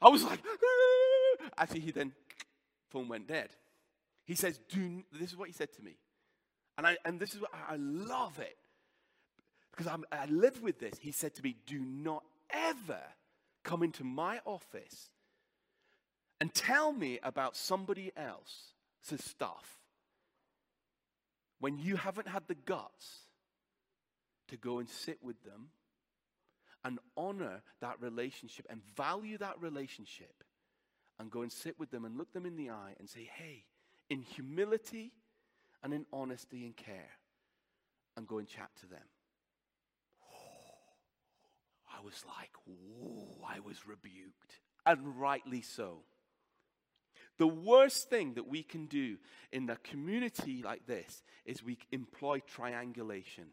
I 0.00 0.08
was 0.08 0.24
like, 0.24 0.40
ah. 0.42 1.48
actually, 1.58 1.80
he 1.80 1.90
then, 1.90 2.12
phone 2.88 3.08
went 3.08 3.28
dead. 3.28 3.50
He 4.24 4.34
says, 4.34 4.58
Do, 4.70 5.02
this 5.12 5.30
is 5.30 5.36
what 5.36 5.48
he 5.48 5.52
said 5.52 5.70
to 5.74 5.82
me. 5.82 5.98
And, 6.78 6.86
I, 6.86 6.96
and 7.04 7.20
this 7.20 7.34
is 7.34 7.42
what 7.42 7.50
I 7.52 7.76
love 7.76 8.38
it. 8.38 8.56
because 9.70 9.92
I'm, 9.92 10.04
I 10.10 10.24
live 10.24 10.62
with 10.62 10.78
this. 10.78 10.94
He 10.98 11.12
said 11.12 11.34
to 11.34 11.42
me, 11.42 11.56
Do 11.66 11.78
not 11.78 12.22
ever 12.48 13.02
come 13.64 13.82
into 13.82 14.02
my 14.02 14.40
office 14.46 15.10
and 16.40 16.54
tell 16.54 16.90
me 16.90 17.18
about 17.22 17.54
somebody 17.54 18.12
else's 18.16 19.22
stuff 19.22 19.75
when 21.60 21.78
you 21.78 21.96
haven't 21.96 22.28
had 22.28 22.42
the 22.48 22.54
guts 22.54 23.20
to 24.48 24.56
go 24.56 24.78
and 24.78 24.88
sit 24.88 25.18
with 25.22 25.42
them 25.44 25.68
and 26.84 26.98
honor 27.16 27.62
that 27.80 28.00
relationship 28.00 28.66
and 28.70 28.80
value 28.96 29.38
that 29.38 29.60
relationship 29.60 30.44
and 31.18 31.30
go 31.30 31.42
and 31.42 31.50
sit 31.50 31.78
with 31.78 31.90
them 31.90 32.04
and 32.04 32.16
look 32.16 32.32
them 32.32 32.46
in 32.46 32.56
the 32.56 32.70
eye 32.70 32.94
and 32.98 33.08
say, 33.08 33.28
hey, 33.34 33.64
in 34.10 34.20
humility 34.22 35.12
and 35.82 35.92
in 35.92 36.06
honesty 36.12 36.64
and 36.64 36.76
care, 36.76 37.10
and 38.16 38.26
go 38.26 38.38
and 38.38 38.48
chat 38.48 38.70
to 38.80 38.86
them. 38.86 38.98
I 41.96 42.04
was 42.04 42.24
like, 42.26 42.50
whoa, 42.66 43.46
I 43.46 43.60
was 43.60 43.86
rebuked. 43.86 44.60
And 44.84 45.18
rightly 45.20 45.62
so. 45.62 45.98
The 47.38 47.46
worst 47.46 48.08
thing 48.08 48.34
that 48.34 48.48
we 48.48 48.62
can 48.62 48.86
do 48.86 49.16
in 49.52 49.68
a 49.68 49.76
community 49.76 50.62
like 50.62 50.86
this 50.86 51.22
is 51.44 51.62
we 51.62 51.78
employ 51.92 52.40
triangulation. 52.40 53.44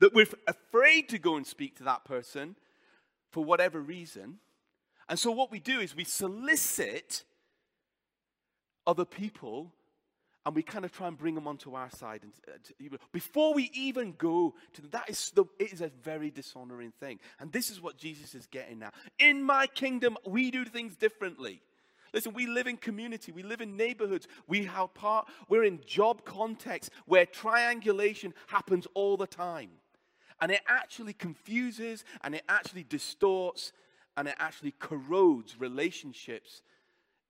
That 0.00 0.14
we're 0.14 0.26
afraid 0.46 1.08
to 1.10 1.18
go 1.18 1.36
and 1.36 1.46
speak 1.46 1.76
to 1.76 1.84
that 1.84 2.04
person 2.04 2.56
for 3.30 3.44
whatever 3.44 3.80
reason. 3.80 4.38
And 5.08 5.18
so 5.18 5.30
what 5.30 5.50
we 5.50 5.58
do 5.58 5.80
is 5.80 5.94
we 5.94 6.04
solicit 6.04 7.24
other 8.86 9.04
people 9.04 9.72
and 10.46 10.54
we 10.54 10.62
kind 10.62 10.84
of 10.84 10.92
try 10.92 11.06
and 11.06 11.18
bring 11.18 11.34
them 11.34 11.46
onto 11.46 11.74
our 11.74 11.90
side. 11.90 12.22
And, 12.22 12.32
uh, 12.92 12.96
before 13.12 13.52
we 13.52 13.70
even 13.74 14.14
go 14.16 14.54
to 14.72 14.80
them, 14.80 14.90
that, 14.92 15.10
is 15.10 15.30
the, 15.34 15.44
it 15.58 15.72
is 15.72 15.82
a 15.82 15.88
very 16.02 16.30
dishonoring 16.30 16.92
thing. 16.98 17.20
And 17.38 17.52
this 17.52 17.70
is 17.70 17.80
what 17.80 17.98
Jesus 17.98 18.34
is 18.34 18.46
getting 18.46 18.78
now. 18.78 18.90
In 19.18 19.42
my 19.42 19.66
kingdom, 19.66 20.16
we 20.26 20.50
do 20.50 20.64
things 20.64 20.96
differently. 20.96 21.60
Listen, 22.12 22.32
we 22.32 22.46
live 22.46 22.66
in 22.66 22.76
community, 22.76 23.30
we 23.30 23.42
live 23.42 23.60
in 23.60 23.76
neighborhoods, 23.76 24.26
we 24.48 24.64
have 24.64 24.92
part, 24.94 25.28
we're 25.48 25.64
in 25.64 25.80
job 25.86 26.24
contexts 26.24 26.90
where 27.06 27.24
triangulation 27.24 28.34
happens 28.48 28.86
all 28.94 29.16
the 29.16 29.26
time. 29.26 29.70
And 30.40 30.50
it 30.50 30.62
actually 30.66 31.12
confuses 31.12 32.04
and 32.22 32.34
it 32.34 32.42
actually 32.48 32.84
distorts 32.84 33.72
and 34.16 34.26
it 34.26 34.34
actually 34.38 34.74
corrodes 34.78 35.60
relationships 35.60 36.62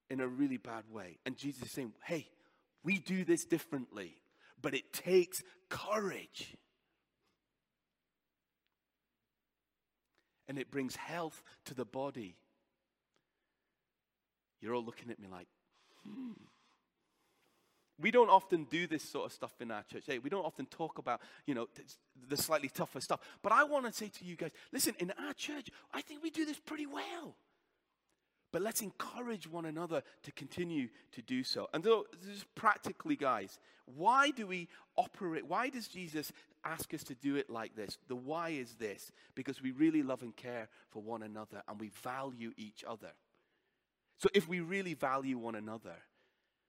in 0.08 0.20
a 0.20 0.26
really 0.26 0.56
bad 0.56 0.84
way. 0.90 1.18
And 1.26 1.36
Jesus 1.36 1.64
is 1.64 1.70
saying, 1.70 1.92
hey, 2.04 2.28
we 2.82 2.98
do 2.98 3.24
this 3.24 3.44
differently, 3.44 4.14
but 4.60 4.74
it 4.74 4.92
takes 4.92 5.42
courage. 5.68 6.56
And 10.48 10.58
it 10.58 10.70
brings 10.70 10.96
health 10.96 11.42
to 11.66 11.74
the 11.74 11.84
body. 11.84 12.36
You're 14.60 14.74
all 14.74 14.84
looking 14.84 15.10
at 15.10 15.18
me 15.18 15.28
like, 15.30 15.46
hmm. 16.04 16.32
We 18.00 18.10
don't 18.10 18.30
often 18.30 18.64
do 18.64 18.86
this 18.86 19.02
sort 19.02 19.26
of 19.26 19.32
stuff 19.32 19.52
in 19.60 19.70
our 19.70 19.82
church. 19.82 20.04
Hey, 20.06 20.18
we 20.18 20.30
don't 20.30 20.44
often 20.44 20.64
talk 20.66 20.96
about, 20.96 21.20
you 21.44 21.54
know, 21.54 21.68
the 22.28 22.36
slightly 22.36 22.70
tougher 22.70 23.00
stuff. 23.00 23.20
But 23.42 23.52
I 23.52 23.64
want 23.64 23.84
to 23.86 23.92
say 23.92 24.08
to 24.08 24.24
you 24.24 24.36
guys, 24.36 24.52
listen, 24.72 24.94
in 24.98 25.12
our 25.22 25.34
church, 25.34 25.68
I 25.92 26.00
think 26.00 26.22
we 26.22 26.30
do 26.30 26.46
this 26.46 26.58
pretty 26.58 26.86
well. 26.86 27.36
But 28.52 28.62
let's 28.62 28.80
encourage 28.80 29.46
one 29.46 29.66
another 29.66 30.02
to 30.22 30.32
continue 30.32 30.88
to 31.12 31.22
do 31.22 31.44
so. 31.44 31.68
And 31.72 31.84
so, 31.84 32.06
just 32.26 32.52
practically, 32.54 33.16
guys, 33.16 33.58
why 33.84 34.30
do 34.30 34.46
we 34.46 34.68
operate? 34.96 35.46
Why 35.46 35.68
does 35.68 35.86
Jesus 35.86 36.32
ask 36.64 36.92
us 36.94 37.04
to 37.04 37.14
do 37.14 37.36
it 37.36 37.48
like 37.48 37.76
this? 37.76 37.98
The 38.08 38.16
why 38.16 38.50
is 38.50 38.74
this 38.74 39.12
because 39.34 39.62
we 39.62 39.70
really 39.70 40.02
love 40.02 40.22
and 40.22 40.34
care 40.34 40.68
for 40.90 41.02
one 41.02 41.22
another 41.22 41.62
and 41.68 41.78
we 41.78 41.90
value 42.02 42.52
each 42.56 42.82
other. 42.86 43.12
So, 44.20 44.28
if 44.34 44.46
we 44.46 44.60
really 44.60 44.92
value 44.92 45.38
one 45.38 45.54
another, 45.54 45.96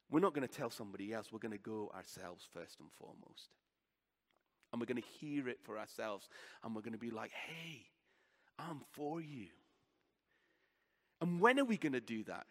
we're 0.10 0.22
not 0.22 0.34
going 0.34 0.48
to 0.48 0.54
tell 0.54 0.70
somebody 0.70 1.14
else. 1.14 1.32
We're 1.32 1.40
going 1.40 1.52
to 1.52 1.58
go 1.58 1.92
ourselves 1.94 2.48
first 2.54 2.80
and 2.80 2.90
foremost. 2.98 3.50
And 4.72 4.80
we're 4.80 4.86
going 4.86 5.02
to 5.02 5.08
hear 5.20 5.50
it 5.50 5.60
for 5.64 5.78
ourselves. 5.78 6.30
And 6.64 6.74
we're 6.74 6.82
going 6.82 6.94
to 6.94 6.98
be 6.98 7.12
like, 7.12 7.32
hey, 7.32 7.82
I'm 8.58 8.80
for 8.92 9.20
you. 9.20 9.48
And 11.20 11.42
when 11.42 11.60
are 11.60 11.66
we 11.66 11.76
going 11.76 11.92
to 11.92 12.00
do 12.00 12.24
that? 12.24 12.46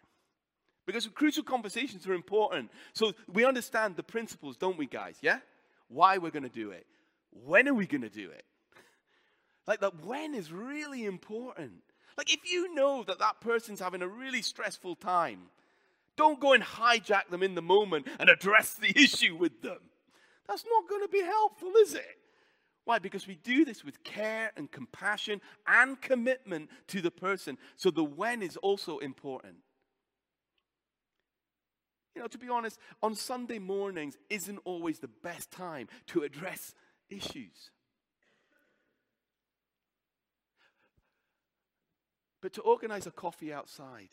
Because 0.85 1.07
crucial 1.07 1.43
conversations 1.43 2.05
are 2.07 2.13
important. 2.13 2.69
So 2.93 3.13
we 3.27 3.43
understand 3.43 3.95
the 3.95 4.03
principles, 4.03 4.55
don't 4.55 4.77
we, 4.77 4.85
guys? 4.85 5.17
Yeah? 5.21 5.39
Why 5.87 6.19
we're 6.19 6.31
going 6.31 6.43
to 6.43 6.49
do 6.49 6.69
it. 6.71 6.85
When 7.31 7.67
are 7.67 7.73
we 7.73 7.87
going 7.87 8.01
to 8.01 8.09
do 8.09 8.29
it? 8.29 8.45
Like 9.67 9.81
that 9.81 10.03
when 10.03 10.33
is 10.33 10.51
really 10.51 11.05
important. 11.05 11.83
Like 12.21 12.33
if 12.35 12.51
you 12.51 12.71
know 12.75 13.03
that 13.05 13.17
that 13.17 13.41
person's 13.41 13.79
having 13.79 14.03
a 14.03 14.07
really 14.07 14.43
stressful 14.43 14.93
time, 14.97 15.47
don't 16.15 16.39
go 16.39 16.53
and 16.53 16.63
hijack 16.63 17.29
them 17.31 17.41
in 17.41 17.55
the 17.55 17.63
moment 17.63 18.07
and 18.19 18.29
address 18.29 18.75
the 18.75 18.89
issue 18.95 19.35
with 19.35 19.63
them. 19.63 19.79
That's 20.47 20.63
not 20.71 20.87
going 20.87 21.01
to 21.01 21.07
be 21.07 21.23
helpful, 21.23 21.71
is 21.81 21.95
it? 21.95 22.19
Why? 22.85 22.99
Because 22.99 23.25
we 23.25 23.37
do 23.37 23.65
this 23.65 23.83
with 23.83 24.03
care 24.03 24.51
and 24.55 24.71
compassion 24.71 25.41
and 25.65 25.99
commitment 25.99 26.69
to 26.89 27.01
the 27.01 27.09
person. 27.09 27.57
So 27.75 27.89
the 27.89 28.03
when 28.03 28.43
is 28.43 28.55
also 28.57 28.99
important. 28.99 29.55
You 32.13 32.21
know, 32.21 32.27
to 32.27 32.37
be 32.37 32.49
honest, 32.49 32.77
on 33.01 33.15
Sunday 33.15 33.57
mornings 33.57 34.15
isn't 34.29 34.59
always 34.63 34.99
the 34.99 35.09
best 35.23 35.49
time 35.49 35.87
to 36.09 36.21
address 36.21 36.75
issues. 37.09 37.71
But 42.41 42.53
to 42.53 42.61
organize 42.61 43.07
a 43.07 43.11
coffee 43.11 43.53
outside, 43.53 44.09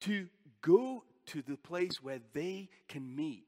to 0.00 0.28
go 0.60 1.04
to 1.26 1.42
the 1.42 1.56
place 1.56 2.02
where 2.02 2.20
they 2.32 2.68
can 2.88 3.14
meet 3.14 3.46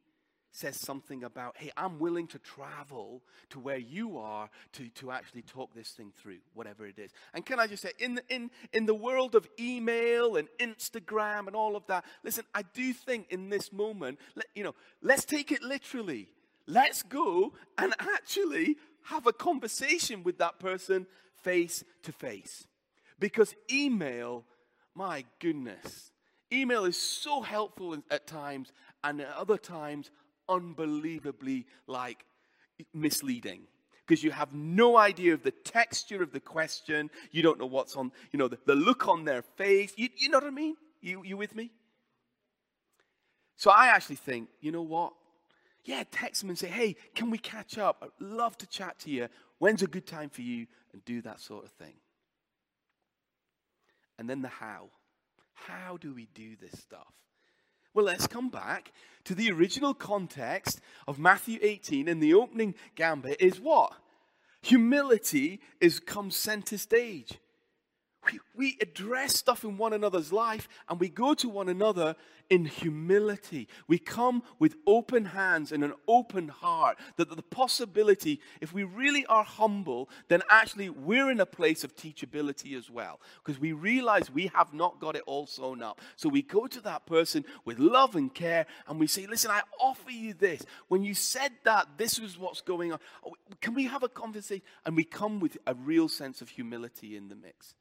says 0.57 0.81
something 0.81 1.22
about, 1.22 1.55
hey, 1.59 1.70
I'm 1.76 1.98
willing 1.98 2.26
to 2.29 2.38
travel 2.38 3.22
to 3.50 3.61
where 3.61 3.76
you 3.76 4.16
are 4.16 4.48
to, 4.72 4.88
to 4.88 5.11
actually 5.11 5.42
talk 5.42 5.74
this 5.74 5.90
thing 5.90 6.12
through, 6.16 6.38
whatever 6.55 6.87
it 6.87 6.98
is. 6.98 7.11
And 7.35 7.44
can 7.44 7.61
I 7.61 7.66
just 7.66 7.83
say, 7.83 7.92
in 7.98 8.14
the, 8.14 8.22
in, 8.31 8.50
in 8.72 8.87
the 8.87 8.94
world 8.94 9.35
of 9.35 9.46
email 9.61 10.37
and 10.37 10.48
Instagram 10.59 11.46
and 11.46 11.55
all 11.55 11.76
of 11.76 11.87
that, 11.88 12.07
listen, 12.24 12.44
I 12.55 12.62
do 12.62 12.94
think 12.94 13.26
in 13.29 13.50
this 13.50 13.70
moment, 13.70 14.18
let, 14.35 14.46
you 14.55 14.64
know, 14.64 14.74
let's 15.02 15.26
take 15.26 15.52
it 15.52 15.62
literally. 15.62 16.29
Let's 16.66 17.02
go 17.02 17.52
and 17.76 17.94
actually 17.98 18.76
have 19.05 19.26
a 19.26 19.33
conversation 19.35 20.22
with 20.22 20.38
that 20.38 20.59
person 20.59 21.07
face 21.42 21.85
to 22.05 22.12
face. 22.12 22.66
Because 23.18 23.55
email, 23.70 24.44
my 24.94 25.24
goodness, 25.40 26.11
email 26.52 26.85
is 26.85 26.96
so 26.96 27.42
helpful 27.42 27.96
at 28.11 28.26
times 28.26 28.72
and 29.02 29.20
at 29.20 29.35
other 29.35 29.57
times 29.57 30.11
unbelievably 30.48 31.66
like 31.87 32.24
misleading 32.92 33.62
because 34.07 34.22
you 34.22 34.31
have 34.31 34.52
no 34.55 34.96
idea 34.96 35.35
of 35.35 35.42
the 35.42 35.50
texture 35.50 36.22
of 36.22 36.33
the 36.33 36.40
question. 36.40 37.11
You 37.33 37.42
don't 37.42 37.59
know 37.59 37.66
what's 37.66 37.96
on, 37.96 38.12
you 38.33 38.38
know, 38.38 38.48
the, 38.48 38.59
the 38.64 38.74
look 38.74 39.09
on 39.09 39.24
their 39.24 39.42
face. 39.42 39.92
You, 39.96 40.09
you 40.16 40.29
know 40.29 40.38
what 40.38 40.46
I 40.46 40.50
mean? 40.50 40.76
You, 41.00 41.24
you 41.24 41.37
with 41.37 41.55
me? 41.57 41.72
So 43.57 43.70
I 43.70 43.88
actually 43.88 44.16
think, 44.16 44.48
you 44.61 44.70
know 44.70 44.83
what? 44.83 45.14
Yeah, 45.85 46.05
text 46.11 46.42
them 46.42 46.50
and 46.50 46.59
say, 46.59 46.68
hey, 46.68 46.96
can 47.14 47.31
we 47.31 47.38
catch 47.38 47.79
up? 47.79 47.98
I'd 48.02 48.24
love 48.24 48.57
to 48.59 48.66
chat 48.66 48.98
to 49.00 49.11
you. 49.11 49.29
When's 49.59 49.83
a 49.83 49.87
good 49.87 50.07
time 50.07 50.31
for 50.31 50.42
you? 50.42 50.66
And 50.92 51.05
do 51.05 51.22
that 51.22 51.40
sort 51.40 51.64
of 51.64 51.70
thing. 51.72 51.94
And 54.18 54.29
then 54.29 54.42
the 54.42 54.48
how. 54.48 54.90
How 55.55 55.96
do 55.96 56.14
we 56.14 56.29
do 56.35 56.57
this 56.57 56.81
stuff? 56.81 57.12
Well, 57.94 58.05
let's 58.05 58.26
come 58.26 58.50
back 58.50 58.92
to 59.24 59.35
the 59.35 59.50
original 59.50 59.94
context 59.94 60.81
of 61.09 61.18
Matthew 61.18 61.59
18 61.62 62.09
and 62.09 62.22
the 62.22 62.35
opening 62.35 62.74
gambit 62.94 63.40
is 63.40 63.59
what? 63.59 63.92
Humility 64.62 65.61
is 65.81 65.98
comes 65.98 66.37
center 66.37 66.76
stage. 66.76 67.38
We, 68.57 68.77
address 68.81 69.37
stuff 69.37 69.65
in 69.65 69.77
one 69.77 69.93
another's 69.93 70.33
life 70.33 70.69
and 70.89 70.99
we 70.99 71.09
go 71.09 71.35
to 71.35 71.49
one 71.49 71.69
another 71.69 72.17
in 72.49 72.65
humility. 72.65 73.69
We 73.89 73.99
come 73.99 74.43
with 74.59 74.77
open 74.87 75.27
hands 75.27 75.73
and 75.73 75.85
an 75.85 75.93
open 76.07 76.49
heart. 76.49 76.99
That 77.17 77.35
the 77.35 77.43
possibility, 77.43 78.41
if 78.61 78.73
we 78.73 78.85
really 78.85 79.27
are 79.27 79.45
humble, 79.45 80.09
then 80.29 80.43
actually 80.49 80.91
we're 80.91 81.31
in 81.31 81.41
a 81.41 81.47
place 81.47 81.85
of 81.85 81.97
teachability 81.97 82.77
as 82.77 82.91
well. 82.91 83.21
Because 83.45 83.61
we 83.61 83.73
realize 83.73 84.31
we 84.31 84.49
have 84.55 84.73
not 84.73 85.01
got 85.01 85.17
it 85.17 85.23
all 85.27 85.47
sewn 85.47 85.83
up. 85.83 86.01
So 86.17 86.29
we 86.29 86.43
go 86.43 86.67
to 86.67 86.81
that 86.83 87.07
person 87.07 87.45
with 87.65 87.79
love 87.79 88.17
and 88.17 88.33
care 88.33 88.67
and 88.89 88.99
we 88.99 89.07
say, 89.07 89.27
Listen, 89.27 89.51
I 89.51 89.62
offer 89.81 90.11
you 90.11 90.35
this. 90.35 90.65
When 90.89 91.03
you 91.03 91.15
said 91.15 91.53
that, 91.65 91.99
this 91.99 92.19
was 92.19 92.39
what's 92.39 92.61
going 92.61 92.93
on. 92.93 92.99
Can 93.61 93.75
we 93.75 93.85
have 93.85 94.03
a 94.03 94.09
conversation? 94.09 94.65
And 94.85 94.97
we 94.97 95.05
come 95.05 95.41
with 95.41 95.59
a 95.67 95.75
real 95.75 96.09
sense 96.09 96.41
of 96.41 96.49
humility 96.49 97.17
in 97.17 97.29
the 97.29 97.35
mix. 97.35 97.75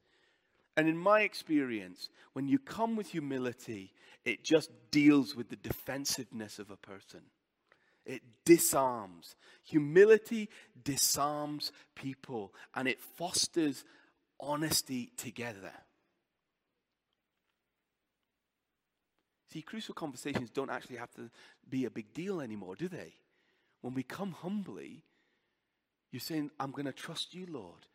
And 0.76 0.88
in 0.88 0.98
my 0.98 1.20
experience, 1.20 2.10
when 2.34 2.48
you 2.48 2.58
come 2.58 2.96
with 2.96 3.08
humility, 3.08 3.92
it 4.24 4.44
just 4.44 4.70
deals 4.90 5.34
with 5.34 5.48
the 5.48 5.56
defensiveness 5.56 6.58
of 6.58 6.70
a 6.70 6.76
person. 6.76 7.22
It 8.04 8.22
disarms. 8.44 9.36
Humility 9.64 10.48
disarms 10.84 11.72
people 11.94 12.52
and 12.74 12.86
it 12.86 13.00
fosters 13.00 13.84
honesty 14.38 15.10
together. 15.16 15.72
See, 19.52 19.62
crucial 19.62 19.94
conversations 19.94 20.50
don't 20.50 20.70
actually 20.70 20.96
have 20.96 21.12
to 21.14 21.30
be 21.68 21.86
a 21.86 21.90
big 21.90 22.12
deal 22.12 22.40
anymore, 22.40 22.76
do 22.76 22.88
they? 22.88 23.14
When 23.80 23.94
we 23.94 24.02
come 24.02 24.32
humbly, 24.32 25.04
you're 26.12 26.20
saying, 26.20 26.50
I'm 26.60 26.72
going 26.72 26.86
to 26.86 26.92
trust 26.92 27.34
you, 27.34 27.46
Lord. 27.48 27.86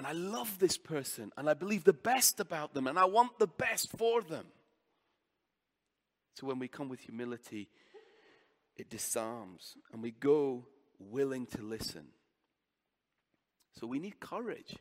And 0.00 0.06
I 0.06 0.12
love 0.12 0.58
this 0.58 0.78
person, 0.78 1.30
and 1.36 1.46
I 1.46 1.52
believe 1.52 1.84
the 1.84 1.92
best 1.92 2.40
about 2.40 2.72
them, 2.72 2.86
and 2.86 2.98
I 2.98 3.04
want 3.04 3.38
the 3.38 3.46
best 3.46 3.90
for 3.98 4.22
them. 4.22 4.46
So 6.36 6.46
when 6.46 6.58
we 6.58 6.68
come 6.68 6.88
with 6.88 7.00
humility, 7.00 7.68
it 8.78 8.88
disarms, 8.88 9.76
and 9.92 10.02
we 10.02 10.12
go 10.12 10.64
willing 10.98 11.44
to 11.48 11.60
listen. 11.60 12.06
So 13.78 13.86
we 13.86 13.98
need 13.98 14.20
courage. 14.20 14.74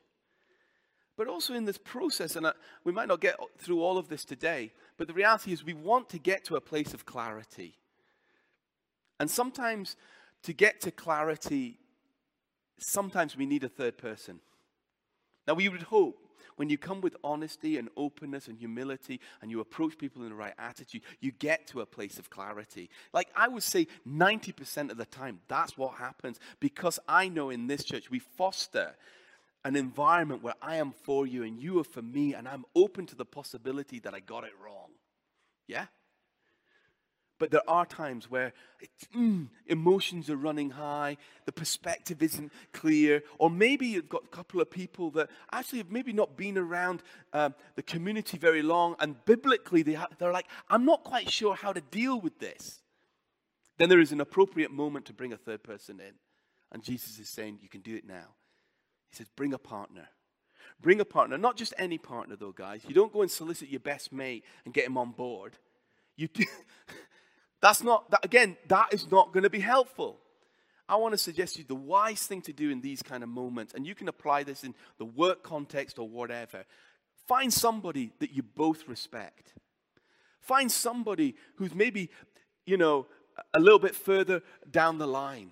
But 1.17 1.27
also 1.27 1.53
in 1.53 1.65
this 1.65 1.77
process, 1.77 2.37
and 2.37 2.47
we 2.85 2.93
might 2.93 3.09
not 3.09 3.19
get 3.19 3.35
through 3.57 3.83
all 3.83 3.97
of 3.97 4.07
this 4.07 4.23
today, 4.23 4.71
but 4.95 5.07
the 5.07 5.13
reality 5.13 5.51
is 5.51 5.65
we 5.65 5.73
want 5.73 6.07
to 6.11 6.17
get 6.17 6.45
to 6.45 6.55
a 6.55 6.61
place 6.61 6.93
of 6.93 7.05
clarity. 7.05 7.75
And 9.19 9.29
sometimes 9.29 9.97
to 10.43 10.53
get 10.53 10.79
to 10.79 10.91
clarity, 10.91 11.77
sometimes 12.77 13.35
we 13.35 13.45
need 13.45 13.65
a 13.65 13.67
third 13.67 13.97
person. 13.97 14.39
Now, 15.49 15.55
we 15.55 15.67
would 15.67 15.81
hope 15.81 16.27
when 16.57 16.69
you 16.69 16.77
come 16.77 17.01
with 17.01 17.15
honesty 17.23 17.77
and 17.77 17.89
openness 17.97 18.47
and 18.47 18.55
humility 18.55 19.19
and 19.41 19.49
you 19.49 19.61
approach 19.61 19.97
people 19.97 20.21
in 20.21 20.29
the 20.29 20.35
right 20.35 20.53
attitude, 20.59 21.01
you 21.21 21.31
get 21.31 21.65
to 21.69 21.81
a 21.81 21.87
place 21.87 22.19
of 22.19 22.29
clarity. 22.29 22.87
Like 23.13 23.29
I 23.35 23.47
would 23.47 23.63
say 23.63 23.87
90% 24.07 24.91
of 24.91 24.97
the 24.97 25.07
time, 25.07 25.39
that's 25.47 25.75
what 25.75 25.95
happens 25.95 26.39
because 26.59 26.99
I 27.07 27.29
know 27.29 27.49
in 27.49 27.65
this 27.65 27.83
church 27.83 28.11
we 28.11 28.19
foster 28.19 28.95
an 29.65 29.75
environment 29.75 30.43
where 30.43 30.53
I 30.61 30.75
am 30.75 30.91
for 30.91 31.25
you 31.25 31.41
and 31.41 31.57
you 31.57 31.79
are 31.79 31.83
for 31.83 32.03
me, 32.03 32.35
and 32.35 32.47
I'm 32.47 32.65
open 32.75 33.07
to 33.07 33.15
the 33.15 33.25
possibility 33.25 33.97
that 34.01 34.13
I 34.13 34.19
got 34.19 34.43
it 34.43 34.53
wrong. 34.63 34.91
Yeah? 35.67 35.87
But 37.39 37.51
there 37.51 37.67
are 37.69 37.85
times 37.85 38.29
where 38.29 38.53
mm, 39.15 39.47
emotions 39.65 40.29
are 40.29 40.35
running 40.35 40.71
high, 40.71 41.17
the 41.45 41.53
perspective 41.53 42.21
isn't 42.21 42.51
clear, 42.73 43.23
or 43.37 43.49
maybe 43.49 43.87
you've 43.87 44.09
got 44.09 44.25
a 44.25 44.27
couple 44.27 44.59
of 44.59 44.69
people 44.69 45.09
that 45.11 45.29
actually 45.51 45.79
have 45.79 45.89
maybe 45.89 46.11
not 46.11 46.35
been 46.35 46.57
around 46.57 47.01
um, 47.31 47.55
the 47.75 47.81
community 47.81 48.37
very 48.37 48.61
long, 48.61 48.95
and 48.99 49.23
biblically 49.25 49.81
they 49.83 49.93
ha- 49.93 50.09
they're 50.19 50.33
like, 50.33 50.47
I'm 50.69 50.85
not 50.85 51.05
quite 51.05 51.31
sure 51.31 51.55
how 51.55 51.71
to 51.71 51.81
deal 51.81 52.19
with 52.19 52.39
this. 52.39 52.81
Then 53.77 53.87
there 53.87 54.01
is 54.01 54.11
an 54.11 54.19
appropriate 54.19 54.71
moment 54.71 55.05
to 55.05 55.13
bring 55.13 55.31
a 55.31 55.37
third 55.37 55.63
person 55.63 56.01
in. 56.01 56.15
And 56.71 56.83
Jesus 56.83 57.17
is 57.17 57.29
saying, 57.29 57.59
You 57.61 57.69
can 57.69 57.81
do 57.81 57.95
it 57.95 58.05
now. 58.05 58.35
He 59.09 59.15
says, 59.15 59.27
Bring 59.35 59.53
a 59.53 59.57
partner. 59.57 60.09
Bring 60.81 60.99
a 60.99 61.05
partner, 61.05 61.37
not 61.37 61.57
just 61.57 61.73
any 61.77 61.97
partner, 61.97 62.35
though, 62.35 62.51
guys. 62.51 62.81
You 62.87 62.93
don't 62.93 63.11
go 63.11 63.21
and 63.21 63.31
solicit 63.31 63.69
your 63.69 63.79
best 63.79 64.13
mate 64.13 64.43
and 64.65 64.73
get 64.73 64.85
him 64.85 64.97
on 64.97 65.11
board. 65.11 65.57
You 66.15 66.27
do. 66.27 66.43
That's 67.61 67.83
not, 67.83 68.09
that, 68.11 68.23
again, 68.23 68.57
that 68.67 68.93
is 68.93 69.11
not 69.11 69.33
going 69.33 69.43
to 69.43 69.49
be 69.49 69.59
helpful. 69.59 70.19
I 70.87 70.95
want 70.95 71.13
to 71.13 71.17
suggest 71.17 71.53
to 71.53 71.59
you 71.59 71.65
the 71.67 71.75
wise 71.75 72.25
thing 72.25 72.41
to 72.43 72.53
do 72.53 72.71
in 72.71 72.81
these 72.81 73.03
kind 73.03 73.21
of 73.21 73.29
moments, 73.29 73.73
and 73.73 73.85
you 73.85 73.93
can 73.93 74.07
apply 74.07 74.43
this 74.43 74.63
in 74.63 74.73
the 74.97 75.05
work 75.05 75.43
context 75.43 75.99
or 75.99 76.07
whatever. 76.07 76.63
Find 77.27 77.53
somebody 77.53 78.11
that 78.19 78.31
you 78.31 78.41
both 78.41 78.87
respect. 78.87 79.53
Find 80.39 80.71
somebody 80.71 81.35
who's 81.55 81.75
maybe, 81.75 82.09
you 82.65 82.77
know, 82.77 83.05
a 83.53 83.59
little 83.59 83.77
bit 83.79 83.95
further 83.95 84.41
down 84.69 84.97
the 84.97 85.07
line. 85.07 85.51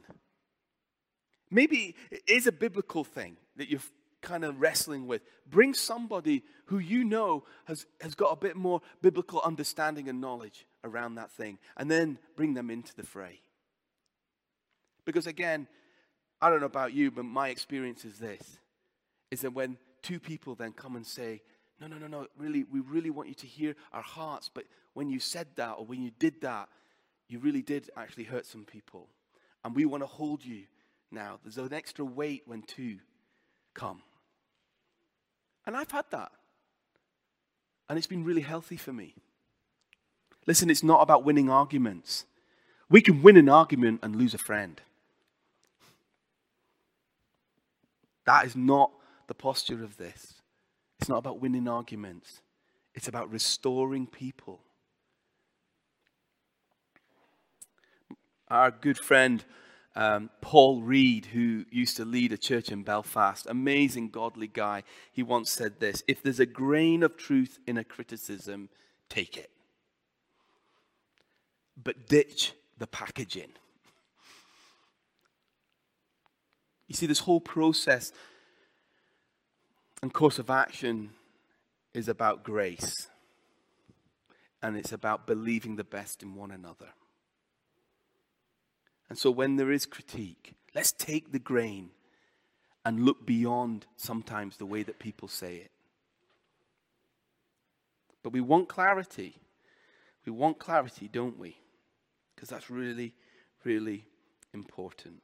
Maybe 1.51 1.95
it 2.09 2.23
is 2.27 2.47
a 2.47 2.51
biblical 2.51 3.03
thing 3.03 3.37
that 3.57 3.69
you're 3.69 3.81
kind 4.21 4.43
of 4.43 4.59
wrestling 4.59 5.07
with. 5.07 5.21
Bring 5.49 5.73
somebody 5.73 6.43
who 6.65 6.79
you 6.79 7.03
know 7.03 7.43
has, 7.65 7.85
has 8.01 8.15
got 8.15 8.31
a 8.31 8.35
bit 8.35 8.55
more 8.55 8.81
biblical 9.01 9.39
understanding 9.41 10.09
and 10.09 10.19
knowledge 10.19 10.65
around 10.83 11.15
that 11.15 11.31
thing, 11.31 11.57
and 11.75 11.89
then 11.89 12.17
bring 12.35 12.53
them 12.53 12.69
into 12.69 12.95
the 12.95 13.03
fray. 13.03 13.39
Because 15.05 15.27
again, 15.27 15.67
I 16.41 16.49
don't 16.49 16.59
know 16.59 16.65
about 16.65 16.93
you, 16.93 17.11
but 17.11 17.25
my 17.25 17.49
experience 17.49 18.05
is 18.05 18.19
this 18.19 18.59
is 19.29 19.41
that 19.41 19.51
when 19.51 19.77
two 20.01 20.19
people 20.19 20.55
then 20.55 20.71
come 20.71 20.95
and 20.95 21.05
say, 21.05 21.41
No, 21.81 21.87
no, 21.87 21.97
no, 21.97 22.07
no, 22.07 22.27
really, 22.37 22.63
we 22.63 22.79
really 22.79 23.09
want 23.09 23.27
you 23.27 23.35
to 23.35 23.47
hear 23.47 23.75
our 23.91 24.01
hearts, 24.01 24.49
but 24.53 24.65
when 24.93 25.09
you 25.09 25.19
said 25.19 25.47
that 25.55 25.73
or 25.73 25.85
when 25.85 26.01
you 26.01 26.11
did 26.17 26.41
that, 26.41 26.69
you 27.27 27.39
really 27.39 27.61
did 27.61 27.89
actually 27.97 28.23
hurt 28.23 28.45
some 28.45 28.63
people. 28.63 29.09
And 29.63 29.75
we 29.75 29.85
want 29.85 30.01
to 30.01 30.07
hold 30.07 30.45
you 30.45 30.63
now. 31.11 31.39
There's 31.43 31.57
an 31.57 31.73
extra 31.73 32.05
weight 32.05 32.43
when 32.45 32.61
two 32.61 32.99
come. 33.73 34.01
And 35.65 35.75
I've 35.75 35.91
had 35.91 36.05
that. 36.11 36.31
And 37.89 37.97
it's 37.97 38.07
been 38.07 38.23
really 38.23 38.41
healthy 38.41 38.77
for 38.77 38.93
me. 38.93 39.13
Listen, 40.47 40.69
it's 40.69 40.83
not 40.83 41.01
about 41.01 41.25
winning 41.25 41.49
arguments. 41.49 42.25
We 42.89 43.01
can 43.01 43.21
win 43.21 43.35
an 43.35 43.49
argument 43.49 43.99
and 44.01 44.15
lose 44.15 44.33
a 44.33 44.37
friend. 44.37 44.81
That 48.25 48.45
is 48.45 48.55
not 48.55 48.91
the 49.27 49.33
posture 49.33 49.83
of 49.83 49.97
this. 49.97 50.35
It's 50.99 51.09
not 51.09 51.17
about 51.17 51.41
winning 51.41 51.67
arguments, 51.67 52.41
it's 52.95 53.07
about 53.07 53.29
restoring 53.29 54.07
people. 54.07 54.61
Our 58.49 58.71
good 58.71 58.97
friend 58.97 59.43
um, 59.93 60.29
Paul 60.41 60.81
Reid, 60.81 61.25
who 61.25 61.65
used 61.69 61.97
to 61.97 62.05
lead 62.05 62.31
a 62.31 62.37
church 62.37 62.69
in 62.69 62.83
Belfast, 62.83 63.45
amazing 63.49 64.09
godly 64.09 64.47
guy, 64.47 64.83
he 65.11 65.21
once 65.21 65.51
said 65.51 65.79
this 65.79 66.01
If 66.07 66.23
there's 66.23 66.39
a 66.39 66.45
grain 66.45 67.03
of 67.03 67.17
truth 67.17 67.59
in 67.67 67.77
a 67.77 67.83
criticism, 67.83 68.69
take 69.09 69.35
it 69.35 69.51
but 71.81 72.07
ditch 72.07 72.53
the 72.77 72.87
packaging. 72.87 73.51
You 76.87 76.95
see, 76.95 77.05
this 77.05 77.19
whole 77.19 77.41
process 77.41 78.11
and 80.01 80.13
course 80.13 80.39
of 80.39 80.49
action 80.49 81.11
is 81.93 82.07
about 82.07 82.43
grace. 82.43 83.07
And 84.61 84.75
it's 84.75 84.91
about 84.91 85.27
believing 85.27 85.75
the 85.75 85.83
best 85.83 86.23
in 86.23 86.33
one 86.35 86.51
another. 86.51 86.89
And 89.09 89.17
so 89.17 89.29
when 89.29 89.55
there 89.55 89.71
is 89.71 89.85
critique, 89.85 90.53
let's 90.73 90.91
take 90.91 91.31
the 91.31 91.39
grain 91.39 91.91
and 92.83 93.05
look 93.05 93.25
beyond 93.25 93.85
sometimes 93.97 94.57
the 94.57 94.65
way 94.65 94.83
that 94.83 94.99
people 94.99 95.27
say 95.27 95.57
it. 95.57 95.71
But 98.23 98.33
we 98.33 98.41
want 98.41 98.67
clarity. 98.67 99.35
We 100.25 100.31
want 100.31 100.59
clarity, 100.59 101.07
don't 101.07 101.37
we? 101.37 101.57
Because 102.37 102.49
that's 102.49 102.69
really, 102.69 103.15
really 103.63 104.05
important. 104.53 105.23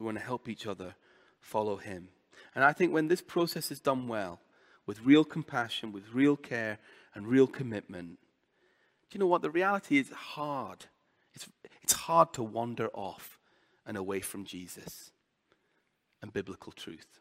We 0.00 0.04
want 0.04 0.18
to 0.18 0.24
help 0.24 0.48
each 0.48 0.66
other 0.66 0.96
follow 1.38 1.76
Him. 1.76 2.08
And 2.56 2.64
I 2.64 2.72
think 2.72 2.92
when 2.92 3.06
this 3.06 3.22
process 3.22 3.70
is 3.70 3.78
done 3.78 4.08
well, 4.08 4.40
with 4.84 5.00
real 5.04 5.22
compassion, 5.22 5.92
with 5.92 6.12
real 6.12 6.36
care, 6.36 6.78
and 7.14 7.28
real 7.28 7.46
commitment, 7.46 8.18
do 9.08 9.16
you 9.16 9.20
know 9.20 9.28
what? 9.28 9.42
The 9.42 9.50
reality 9.50 9.98
is 9.98 10.10
hard. 10.10 10.86
It's, 11.32 11.48
it's 11.82 11.92
hard 11.92 12.32
to 12.32 12.42
wander 12.42 12.88
off 12.88 13.38
and 13.86 13.96
away 13.96 14.20
from 14.20 14.44
Jesus 14.44 15.12
and 16.20 16.32
biblical 16.32 16.72
truth. 16.72 17.20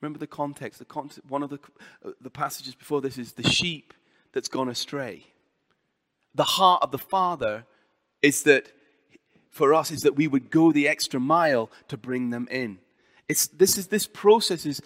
Remember 0.00 0.18
the 0.18 0.26
context. 0.26 0.78
The 0.78 0.86
context 0.86 1.20
one 1.28 1.42
of 1.42 1.50
the, 1.50 1.58
uh, 2.02 2.12
the 2.22 2.30
passages 2.30 2.74
before 2.74 3.02
this 3.02 3.18
is 3.18 3.34
the 3.34 3.46
sheep 3.46 3.92
that's 4.32 4.48
gone 4.48 4.68
astray. 4.68 5.26
The 6.34 6.44
heart 6.44 6.82
of 6.82 6.90
the 6.90 6.98
Father 6.98 7.64
is 8.22 8.42
that 8.44 8.72
for 9.50 9.74
us 9.74 9.90
is 9.90 10.02
that 10.02 10.16
we 10.16 10.28
would 10.28 10.50
go 10.50 10.72
the 10.72 10.88
extra 10.88 11.18
mile 11.18 11.70
to 11.88 11.96
bring 11.96 12.30
them 12.30 12.46
in. 12.50 12.78
It's, 13.28 13.48
this 13.48 13.76
is 13.76 13.88
this 13.88 14.06
process 14.06 14.64
is, 14.64 14.80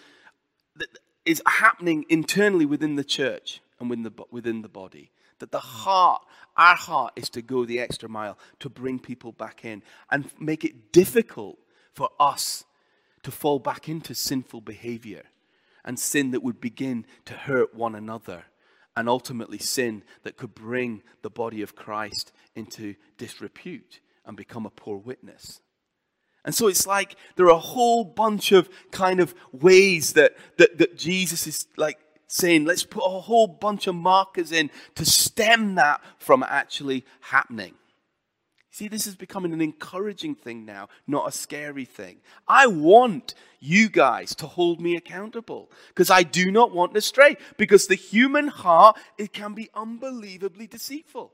is 1.24 1.42
happening 1.46 2.04
internally 2.08 2.66
within 2.66 2.96
the 2.96 3.04
church 3.04 3.60
and 3.78 3.90
within 3.90 4.04
the, 4.04 4.12
within 4.30 4.62
the 4.62 4.68
body. 4.68 5.10
That 5.40 5.50
the 5.50 5.60
heart, 5.60 6.22
our 6.56 6.76
heart, 6.76 7.12
is 7.16 7.28
to 7.30 7.42
go 7.42 7.64
the 7.64 7.80
extra 7.80 8.08
mile 8.08 8.38
to 8.60 8.68
bring 8.68 8.98
people 8.98 9.32
back 9.32 9.64
in 9.64 9.82
and 10.10 10.30
make 10.38 10.64
it 10.64 10.92
difficult 10.92 11.58
for 11.92 12.08
us 12.18 12.64
to 13.22 13.30
fall 13.30 13.58
back 13.58 13.88
into 13.88 14.14
sinful 14.14 14.62
behavior 14.62 15.24
and 15.84 15.98
sin 15.98 16.30
that 16.30 16.42
would 16.42 16.60
begin 16.60 17.04
to 17.26 17.34
hurt 17.34 17.74
one 17.74 17.94
another 17.94 18.44
and 18.96 19.08
ultimately 19.08 19.58
sin 19.58 20.02
that 20.22 20.36
could 20.36 20.54
bring 20.54 21.02
the 21.22 21.30
body 21.30 21.62
of 21.62 21.74
Christ 21.74 22.32
into 22.54 22.94
disrepute 23.18 24.00
and 24.24 24.36
become 24.36 24.66
a 24.66 24.70
poor 24.70 24.96
witness. 24.96 25.60
And 26.44 26.54
so 26.54 26.68
it's 26.68 26.86
like 26.86 27.16
there 27.36 27.46
are 27.46 27.50
a 27.50 27.58
whole 27.58 28.04
bunch 28.04 28.52
of 28.52 28.68
kind 28.90 29.20
of 29.20 29.34
ways 29.52 30.12
that, 30.12 30.36
that, 30.58 30.78
that 30.78 30.96
Jesus 30.96 31.46
is 31.46 31.66
like 31.76 31.98
saying, 32.26 32.64
let's 32.64 32.84
put 32.84 33.04
a 33.04 33.20
whole 33.20 33.46
bunch 33.46 33.86
of 33.86 33.94
markers 33.94 34.52
in 34.52 34.70
to 34.94 35.04
stem 35.04 35.76
that 35.76 36.00
from 36.18 36.42
actually 36.42 37.04
happening. 37.20 37.74
See, 38.74 38.88
this 38.88 39.06
is 39.06 39.14
becoming 39.14 39.52
an 39.52 39.60
encouraging 39.60 40.34
thing 40.34 40.64
now, 40.64 40.88
not 41.06 41.28
a 41.28 41.30
scary 41.30 41.84
thing. 41.84 42.16
I 42.48 42.66
want 42.66 43.36
you 43.60 43.88
guys 43.88 44.34
to 44.34 44.48
hold 44.48 44.80
me 44.80 44.96
accountable 44.96 45.70
because 45.90 46.10
I 46.10 46.24
do 46.24 46.50
not 46.50 46.74
want 46.74 46.92
to 46.94 47.00
stray 47.00 47.36
because 47.56 47.86
the 47.86 47.94
human 47.94 48.48
heart, 48.48 48.96
it 49.16 49.32
can 49.32 49.54
be 49.54 49.70
unbelievably 49.74 50.66
deceitful. 50.66 51.32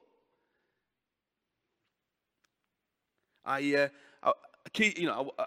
I, 3.43 3.75
uh, 3.75 3.89
I 4.23 4.33
you 4.77 5.07
know, 5.07 5.33
I, 5.39 5.43
I, 5.43 5.47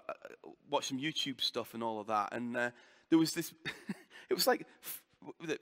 watched 0.68 0.88
some 0.88 0.98
YouTube 0.98 1.40
stuff 1.40 1.74
and 1.74 1.82
all 1.84 2.00
of 2.00 2.08
that, 2.08 2.30
and 2.32 2.56
uh, 2.56 2.70
there 3.08 3.20
was 3.20 3.34
this, 3.34 3.54
it 4.28 4.34
was 4.34 4.48
like 4.48 4.66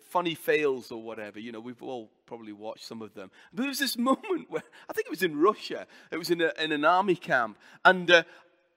funny 0.08 0.34
fails 0.34 0.90
or 0.90 1.02
whatever. 1.02 1.38
You 1.38 1.52
know, 1.52 1.60
we've 1.60 1.82
all 1.82 2.10
probably 2.26 2.52
watched 2.52 2.84
some 2.84 3.02
of 3.02 3.14
them. 3.14 3.30
But 3.52 3.62
there 3.62 3.68
was 3.68 3.78
this 3.78 3.96
moment 4.10 4.50
where 4.50 4.62
I 4.88 4.92
think 4.92 5.06
it 5.06 5.10
was 5.10 5.22
in 5.22 5.38
Russia. 5.38 5.86
It 6.10 6.18
was 6.18 6.30
in, 6.30 6.40
a, 6.40 6.52
in 6.58 6.72
an 6.72 6.84
army 6.84 7.16
camp, 7.16 7.58
and 7.84 8.10
uh, 8.10 8.22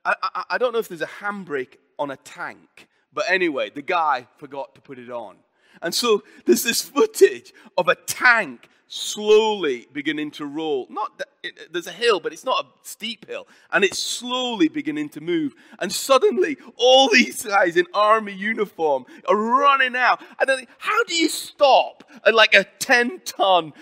I, 0.03 0.15
I, 0.21 0.43
I 0.51 0.57
don't 0.57 0.73
know 0.73 0.79
if 0.79 0.87
there's 0.87 1.01
a 1.01 1.07
handbrake 1.07 1.77
on 1.97 2.11
a 2.11 2.17
tank, 2.17 2.87
but 3.13 3.25
anyway, 3.29 3.69
the 3.69 3.81
guy 3.81 4.27
forgot 4.37 4.75
to 4.75 4.81
put 4.81 4.99
it 4.99 5.09
on. 5.09 5.37
And 5.81 5.93
so 5.93 6.23
there's 6.45 6.63
this 6.63 6.81
footage 6.81 7.53
of 7.77 7.87
a 7.87 7.95
tank 7.95 8.69
slowly 8.87 9.87
beginning 9.91 10.31
to 10.31 10.45
roll. 10.45 10.87
Not 10.89 11.17
that 11.17 11.27
it, 11.43 11.73
there's 11.73 11.87
a 11.87 11.91
hill, 11.91 12.19
but 12.19 12.33
it's 12.33 12.43
not 12.43 12.65
a 12.65 12.67
steep 12.87 13.27
hill, 13.27 13.47
and 13.71 13.83
it's 13.83 13.99
slowly 13.99 14.67
beginning 14.67 15.09
to 15.09 15.21
move. 15.21 15.53
And 15.79 15.91
suddenly, 15.91 16.57
all 16.77 17.09
these 17.09 17.43
guys 17.43 17.77
in 17.77 17.85
army 17.93 18.33
uniform 18.33 19.05
are 19.27 19.35
running 19.35 19.95
out. 19.95 20.21
And 20.39 20.49
then, 20.49 20.67
how 20.77 21.03
do 21.05 21.15
you 21.15 21.29
stop 21.29 22.03
like 22.31 22.53
a 22.53 22.65
10 22.79 23.21
ton, 23.25 23.73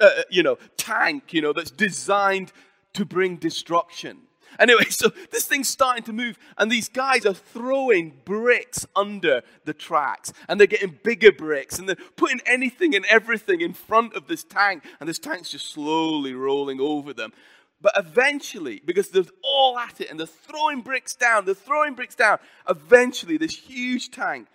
uh, 0.00 0.10
you 0.30 0.42
know, 0.42 0.58
tank, 0.76 1.32
you 1.32 1.42
know, 1.42 1.52
that's 1.52 1.70
designed 1.70 2.52
to 2.94 3.04
bring 3.04 3.36
destruction? 3.36 4.27
Anyway, 4.58 4.84
so 4.90 5.10
this 5.30 5.46
thing's 5.46 5.68
starting 5.68 6.02
to 6.04 6.12
move, 6.12 6.38
and 6.56 6.70
these 6.70 6.88
guys 6.88 7.24
are 7.26 7.34
throwing 7.34 8.14
bricks 8.24 8.86
under 8.94 9.42
the 9.64 9.74
tracks, 9.74 10.32
and 10.48 10.58
they're 10.58 10.66
getting 10.66 10.98
bigger 11.02 11.32
bricks, 11.32 11.78
and 11.78 11.88
they're 11.88 11.96
putting 12.16 12.40
anything 12.46 12.94
and 12.94 13.04
everything 13.06 13.60
in 13.60 13.72
front 13.72 14.14
of 14.14 14.26
this 14.26 14.44
tank, 14.44 14.84
and 15.00 15.08
this 15.08 15.18
tank's 15.18 15.50
just 15.50 15.70
slowly 15.70 16.34
rolling 16.34 16.80
over 16.80 17.12
them. 17.12 17.32
But 17.80 17.92
eventually, 17.96 18.82
because 18.84 19.10
they're 19.10 19.22
all 19.42 19.78
at 19.78 20.00
it 20.00 20.10
and 20.10 20.18
they're 20.18 20.26
throwing 20.26 20.80
bricks 20.80 21.14
down, 21.14 21.44
they're 21.44 21.54
throwing 21.54 21.94
bricks 21.94 22.16
down, 22.16 22.38
eventually 22.68 23.36
this 23.36 23.56
huge 23.56 24.10
tank 24.10 24.48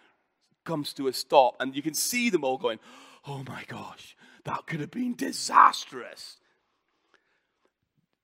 comes 0.65 0.93
to 0.93 1.07
a 1.07 1.13
stop, 1.13 1.55
and 1.59 1.75
you 1.75 1.81
can 1.81 1.93
see 1.93 2.29
them 2.29 2.43
all 2.43 2.57
going, 2.57 2.79
Oh 3.25 3.43
my 3.47 3.63
gosh, 3.67 4.17
that 4.43 4.65
could 4.67 4.81
have 4.81 4.91
been 4.91 5.15
disastrous. 5.15 6.37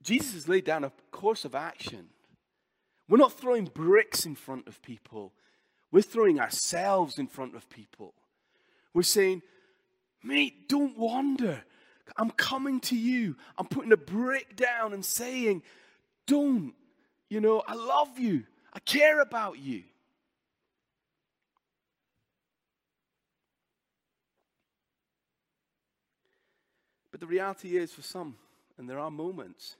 Jesus 0.01 0.33
has 0.33 0.47
laid 0.47 0.65
down 0.65 0.83
a 0.83 0.91
course 1.11 1.45
of 1.45 1.55
action. 1.55 2.09
We're 3.07 3.17
not 3.17 3.33
throwing 3.33 3.65
bricks 3.65 4.25
in 4.25 4.35
front 4.35 4.67
of 4.67 4.81
people, 4.81 5.33
we're 5.91 6.01
throwing 6.01 6.39
ourselves 6.39 7.17
in 7.17 7.27
front 7.27 7.55
of 7.55 7.69
people. 7.69 8.13
We're 8.93 9.03
saying, 9.03 9.41
mate, 10.23 10.67
don't 10.67 10.97
wander. 10.97 11.63
I'm 12.17 12.31
coming 12.31 12.79
to 12.81 12.95
you. 12.95 13.35
I'm 13.57 13.67
putting 13.67 13.91
a 13.91 13.97
brick 13.97 14.55
down 14.55 14.93
and 14.93 15.05
saying, 15.05 15.61
don't. 16.25 16.73
You 17.29 17.39
know, 17.39 17.61
I 17.67 17.75
love 17.75 18.17
you. 18.17 18.43
I 18.73 18.79
care 18.79 19.21
about 19.21 19.59
you. 19.59 19.83
But 27.11 27.19
the 27.19 27.27
reality 27.27 27.77
is, 27.77 27.91
for 27.91 28.01
some, 28.01 28.35
and 28.77 28.89
there 28.89 28.99
are 28.99 29.11
moments, 29.11 29.75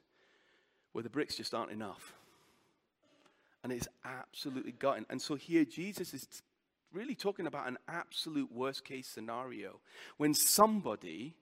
where 0.92 1.04
the 1.04 1.10
bricks 1.10 1.36
just 1.36 1.54
aren't 1.54 1.72
enough. 1.72 2.14
And 3.64 3.72
it's 3.72 3.88
absolutely 4.06 4.72
gutting. 4.72 5.06
And 5.10 5.22
so 5.22 5.36
here, 5.36 5.66
Jesus 5.66 6.14
is 6.14 6.42
really 6.94 7.16
talking 7.16 7.46
about 7.46 7.68
an 7.68 7.78
absolute 7.88 8.52
worst 8.52 8.84
case 8.84 9.08
scenario 9.08 9.80
when 10.18 10.34
somebody 10.34 11.36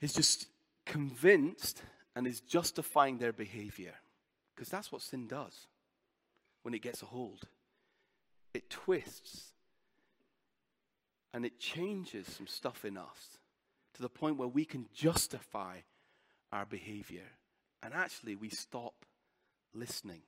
is 0.00 0.12
just 0.12 0.46
convinced 0.84 1.82
and 2.14 2.26
is 2.26 2.40
justifying 2.40 3.18
their 3.18 3.32
behavior. 3.32 3.94
Because 4.54 4.68
that's 4.68 4.92
what 4.92 5.02
sin 5.02 5.26
does 5.26 5.66
when 6.62 6.74
it 6.74 6.82
gets 6.82 7.02
a 7.02 7.06
hold. 7.06 7.42
It 8.52 8.70
twists 8.70 9.52
and 11.32 11.44
it 11.44 11.58
changes 11.58 12.28
some 12.28 12.46
stuff 12.46 12.84
in 12.84 12.96
us 12.96 13.38
to 13.94 14.02
the 14.02 14.08
point 14.08 14.36
where 14.36 14.48
we 14.48 14.64
can 14.64 14.86
justify 14.94 15.78
our 16.52 16.64
behavior 16.64 17.32
and 17.84 17.92
actually 17.92 18.34
we 18.34 18.48
stop 18.48 19.04
listening. 19.74 20.22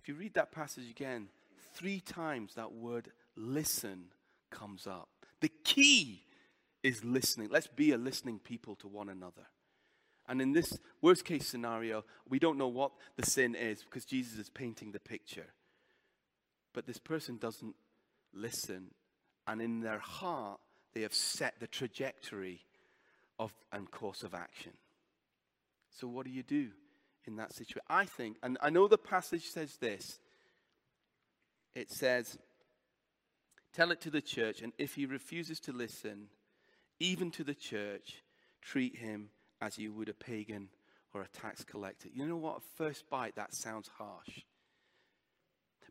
If 0.00 0.08
you 0.08 0.14
read 0.14 0.34
that 0.34 0.50
passage 0.50 0.88
again, 0.90 1.28
three 1.74 2.00
times 2.00 2.54
that 2.54 2.72
word 2.72 3.10
listen 3.36 4.06
comes 4.50 4.86
up. 4.86 5.08
The 5.40 5.50
key 5.62 6.22
is 6.82 7.04
listening. 7.04 7.48
Let's 7.50 7.66
be 7.66 7.92
a 7.92 7.98
listening 7.98 8.38
people 8.38 8.76
to 8.76 8.88
one 8.88 9.10
another. 9.10 9.46
And 10.28 10.40
in 10.40 10.52
this 10.52 10.78
worst 11.02 11.24
case 11.24 11.46
scenario, 11.46 12.04
we 12.28 12.38
don't 12.38 12.58
know 12.58 12.68
what 12.68 12.92
the 13.16 13.26
sin 13.26 13.54
is 13.54 13.82
because 13.84 14.04
Jesus 14.04 14.38
is 14.38 14.48
painting 14.48 14.92
the 14.92 14.98
picture. 14.98 15.46
But 16.72 16.86
this 16.86 16.98
person 16.98 17.36
doesn't 17.36 17.76
listen, 18.32 18.88
and 19.46 19.62
in 19.62 19.80
their 19.80 19.98
heart, 19.98 20.60
they 20.94 21.02
have 21.02 21.14
set 21.14 21.54
the 21.60 21.66
trajectory 21.66 22.60
of 23.38 23.52
and 23.72 23.90
course 23.90 24.22
of 24.22 24.34
action. 24.34 24.72
So, 25.98 26.06
what 26.06 26.26
do 26.26 26.30
you 26.30 26.42
do 26.42 26.68
in 27.24 27.36
that 27.36 27.54
situation? 27.54 27.82
I 27.88 28.04
think, 28.04 28.36
and 28.42 28.58
I 28.60 28.68
know 28.68 28.86
the 28.86 28.98
passage 28.98 29.44
says 29.44 29.76
this 29.78 30.18
it 31.74 31.90
says, 31.90 32.38
Tell 33.72 33.90
it 33.90 34.00
to 34.02 34.10
the 34.10 34.22
church, 34.22 34.62
and 34.62 34.72
if 34.78 34.94
he 34.94 35.06
refuses 35.06 35.60
to 35.60 35.72
listen, 35.72 36.28
even 36.98 37.30
to 37.32 37.44
the 37.44 37.54
church, 37.54 38.22
treat 38.62 38.96
him 38.96 39.28
as 39.60 39.78
you 39.78 39.92
would 39.92 40.08
a 40.08 40.14
pagan 40.14 40.68
or 41.12 41.22
a 41.22 41.28
tax 41.28 41.64
collector. 41.64 42.08
You 42.12 42.26
know 42.26 42.36
what? 42.36 42.56
At 42.56 42.62
first 42.76 43.08
bite, 43.10 43.36
that 43.36 43.54
sounds 43.54 43.90
harsh. 43.98 44.40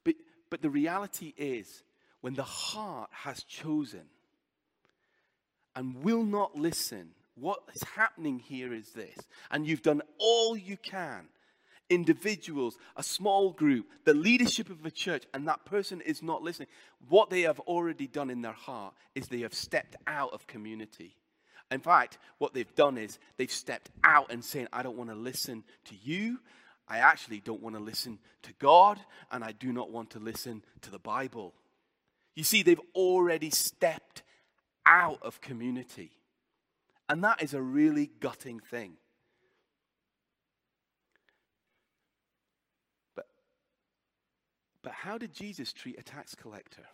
But, 0.04 0.16
but 0.50 0.62
the 0.62 0.70
reality 0.70 1.34
is, 1.38 1.84
when 2.22 2.34
the 2.34 2.44
heart 2.44 3.10
has 3.12 3.44
chosen 3.44 4.06
and 5.76 6.04
will 6.04 6.24
not 6.24 6.56
listen, 6.56 7.12
what 7.36 7.60
is 7.74 7.84
happening 7.84 8.40
here 8.40 8.74
is 8.74 8.92
this, 8.92 9.18
and 9.52 9.68
you've 9.68 9.82
done 9.82 10.02
all 10.18 10.56
you 10.56 10.78
can. 10.78 11.28
Individuals, 11.90 12.78
a 12.96 13.04
small 13.04 13.52
group, 13.52 13.86
the 14.06 14.14
leadership 14.14 14.70
of 14.70 14.84
a 14.86 14.92
church, 14.92 15.24
and 15.34 15.48
that 15.48 15.66
person 15.66 16.02
is 16.02 16.24
not 16.24 16.42
listening. 16.42 16.70
What 17.10 17.30
they 17.30 17.42
have 17.42 17.60
already 17.62 18.08
done 18.08 18.32
in 18.32 18.42
their 18.42 18.54
heart 18.54 18.96
is 19.14 19.28
they 19.28 19.42
have 19.42 19.54
stepped 19.54 19.96
out 20.08 20.34
of 20.34 20.48
community. 20.48 21.16
In 21.70 21.82
fact, 21.82 22.18
what 22.38 22.54
they've 22.54 22.76
done 22.76 22.98
is 22.98 23.20
they've 23.38 23.52
stepped 23.52 23.92
out 24.04 24.32
and 24.32 24.44
saying, 24.44 24.68
I 24.74 24.82
don't 24.82 24.98
want 24.98 25.10
to 25.10 25.16
listen 25.16 25.64
to 25.86 25.96
you. 26.02 26.40
I 26.88 27.00
actually 27.00 27.40
don't 27.40 27.62
want 27.62 27.76
to 27.76 27.82
listen 27.82 28.20
to 28.44 28.54
God, 28.60 29.00
and 29.32 29.44
I 29.44 29.52
do 29.52 29.74
not 29.74 29.92
want 29.92 30.12
to 30.12 30.20
listen 30.20 30.64
to 30.82 30.92
the 30.92 31.00
Bible. 31.00 31.54
You 32.36 32.44
see, 32.44 32.64
they've 32.64 32.80
already 32.94 33.50
stepped 33.50 34.24
out 34.86 35.20
of 35.22 35.42
community. 35.42 36.12
And 37.08 37.24
that 37.24 37.42
is 37.42 37.54
a 37.54 37.62
really 37.62 38.10
gutting 38.20 38.60
thing. 38.60 38.94
But, 43.16 43.28
but 44.82 44.92
how 44.92 45.18
did 45.18 45.34
Jesus 45.34 45.72
treat 45.72 46.00
a 46.00 46.04
tax 46.04 46.34
collector? 46.34 46.86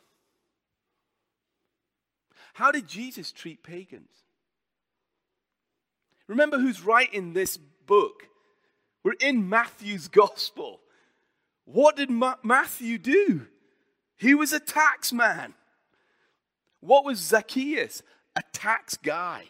How 2.53 2.71
did 2.71 2.87
Jesus 2.87 3.31
treat 3.31 3.63
pagans? 3.63 4.11
Remember 6.27 6.59
who's 6.59 6.83
writing 6.83 7.33
this 7.33 7.57
book. 7.57 8.27
We're 9.03 9.13
in 9.13 9.47
Matthew's 9.47 10.09
gospel. 10.09 10.81
What 11.63 11.95
did 11.95 12.09
Ma- 12.09 12.35
Matthew 12.43 12.97
do? 12.97 13.47
He 14.17 14.35
was 14.35 14.51
a 14.51 14.59
tax 14.59 15.13
man. 15.13 15.53
What 16.81 17.05
was 17.05 17.19
Zacchaeus? 17.19 18.03
A 18.35 18.43
tax 18.53 18.97
guy 18.97 19.45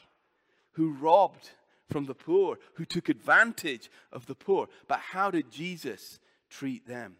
who 0.73 0.93
robbed 0.93 1.51
from 1.89 2.05
the 2.05 2.15
poor, 2.15 2.57
who 2.75 2.85
took 2.85 3.09
advantage 3.09 3.89
of 4.11 4.25
the 4.25 4.35
poor. 4.35 4.67
But 4.87 4.99
how 4.99 5.31
did 5.31 5.51
Jesus 5.51 6.19
treat 6.49 6.87
them? 6.87 7.15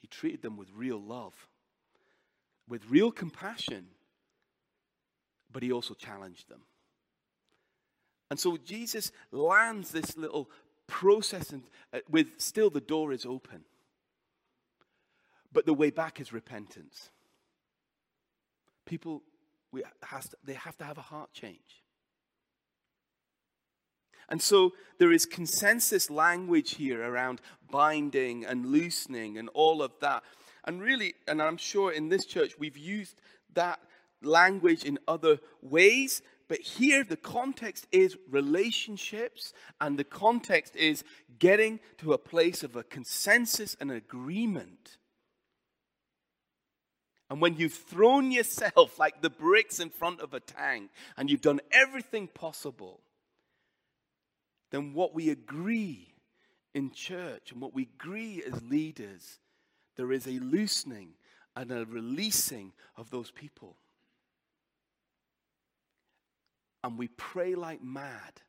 He 0.00 0.06
treated 0.06 0.42
them 0.42 0.56
with 0.56 0.68
real 0.74 1.00
love, 1.00 1.34
with 2.68 2.88
real 2.88 3.10
compassion, 3.12 3.86
but 5.52 5.62
he 5.62 5.72
also 5.72 5.94
challenged 5.94 6.48
them. 6.48 6.62
And 8.30 8.40
so 8.40 8.56
Jesus 8.56 9.12
lands 9.30 9.90
this 9.90 10.16
little 10.16 10.48
process 10.86 11.50
and, 11.50 11.62
uh, 11.92 11.98
with 12.08 12.40
still 12.40 12.70
the 12.70 12.80
door 12.80 13.12
is 13.12 13.26
open. 13.26 13.64
but 15.52 15.66
the 15.66 15.74
way 15.74 15.90
back 15.90 16.20
is 16.20 16.32
repentance. 16.32 17.10
People, 18.86 19.22
we 19.72 19.82
has 20.02 20.28
to, 20.28 20.36
they 20.44 20.54
have 20.54 20.76
to 20.78 20.84
have 20.84 20.98
a 20.98 21.02
heart 21.02 21.32
change. 21.32 21.82
And 24.28 24.40
so 24.40 24.72
there 24.98 25.12
is 25.12 25.26
consensus 25.26 26.08
language 26.08 26.76
here 26.76 27.02
around 27.02 27.40
binding 27.70 28.44
and 28.44 28.66
loosening 28.66 29.36
and 29.38 29.48
all 29.50 29.82
of 29.82 29.92
that. 30.00 30.22
And 30.64 30.80
really, 30.80 31.14
and 31.26 31.42
I'm 31.42 31.56
sure 31.56 31.92
in 31.92 32.08
this 32.08 32.24
church 32.24 32.58
we've 32.58 32.78
used 32.78 33.20
that 33.54 33.80
language 34.22 34.84
in 34.84 34.98
other 35.08 35.38
ways, 35.60 36.22
but 36.48 36.60
here 36.60 37.04
the 37.04 37.16
context 37.16 37.86
is 37.92 38.16
relationships, 38.30 39.52
and 39.80 39.98
the 39.98 40.04
context 40.04 40.76
is 40.76 41.04
getting 41.38 41.80
to 41.98 42.12
a 42.12 42.18
place 42.18 42.62
of 42.62 42.76
a 42.76 42.84
consensus 42.84 43.76
and 43.80 43.90
agreement. 43.90 44.98
And 47.32 47.40
when 47.40 47.56
you've 47.56 47.72
thrown 47.72 48.30
yourself 48.30 48.98
like 48.98 49.22
the 49.22 49.30
bricks 49.30 49.80
in 49.80 49.88
front 49.88 50.20
of 50.20 50.34
a 50.34 50.40
tank 50.40 50.90
and 51.16 51.30
you've 51.30 51.40
done 51.40 51.62
everything 51.72 52.28
possible, 52.28 53.00
then 54.70 54.92
what 54.92 55.14
we 55.14 55.30
agree 55.30 56.12
in 56.74 56.90
church 56.90 57.50
and 57.50 57.58
what 57.58 57.72
we 57.72 57.88
agree 57.98 58.42
as 58.46 58.62
leaders, 58.62 59.38
there 59.96 60.12
is 60.12 60.26
a 60.26 60.40
loosening 60.40 61.14
and 61.56 61.72
a 61.72 61.86
releasing 61.86 62.74
of 62.98 63.08
those 63.08 63.30
people. 63.30 63.78
And 66.84 66.98
we 66.98 67.08
pray 67.08 67.54
like 67.54 67.82
mad 67.82 68.42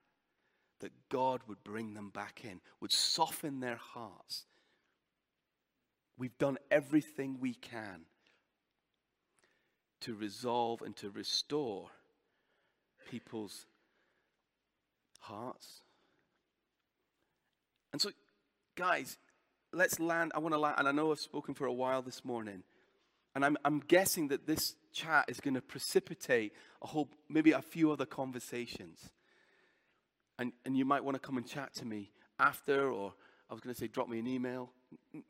that 0.82 0.92
God 1.08 1.40
would 1.48 1.64
bring 1.64 1.94
them 1.94 2.10
back 2.10 2.42
in, 2.44 2.60
would 2.82 2.92
soften 2.92 3.62
their 3.62 3.78
hearts. 3.78 4.44
We've 6.18 6.38
done 6.38 6.58
everything 6.70 7.38
we 7.40 7.54
can 7.54 8.08
to 10.04 10.14
resolve 10.14 10.82
and 10.82 10.96
to 10.98 11.10
restore 11.10 11.90
people's 13.10 13.66
hearts, 15.20 15.84
and 17.94 18.02
so, 18.02 18.10
guys, 18.76 19.18
let's 19.72 20.00
land. 20.00 20.32
I 20.36 20.40
want 20.40 20.56
to 20.56 20.60
land, 20.60 20.76
and 20.80 20.88
I 20.88 20.92
know 20.92 21.12
I've 21.12 21.20
spoken 21.20 21.54
for 21.54 21.66
a 21.66 21.74
while 21.74 22.02
this 22.02 22.26
morning, 22.26 22.64
and 23.36 23.46
I'm, 23.46 23.56
I'm 23.64 23.80
guessing 23.80 24.30
that 24.30 24.48
this 24.48 24.76
chat 24.92 25.26
is 25.28 25.40
going 25.40 25.54
to 25.54 25.62
precipitate 25.62 26.54
a 26.82 26.88
whole, 26.88 27.08
maybe 27.30 27.52
a 27.52 27.62
few 27.62 27.92
other 27.92 28.06
conversations. 28.06 29.12
And, 30.40 30.52
and 30.66 30.76
you 30.76 30.86
might 30.86 31.04
want 31.04 31.16
to 31.16 31.20
come 31.20 31.38
and 31.38 31.48
chat 31.48 31.76
to 31.76 31.86
me 31.86 32.12
after, 32.40 32.92
or 32.92 33.14
I 33.50 33.54
was 33.54 33.62
going 33.62 33.74
to 33.74 33.80
say, 33.80 33.88
drop 33.88 34.10
me 34.10 34.18
an 34.18 34.28
email. 34.28 34.72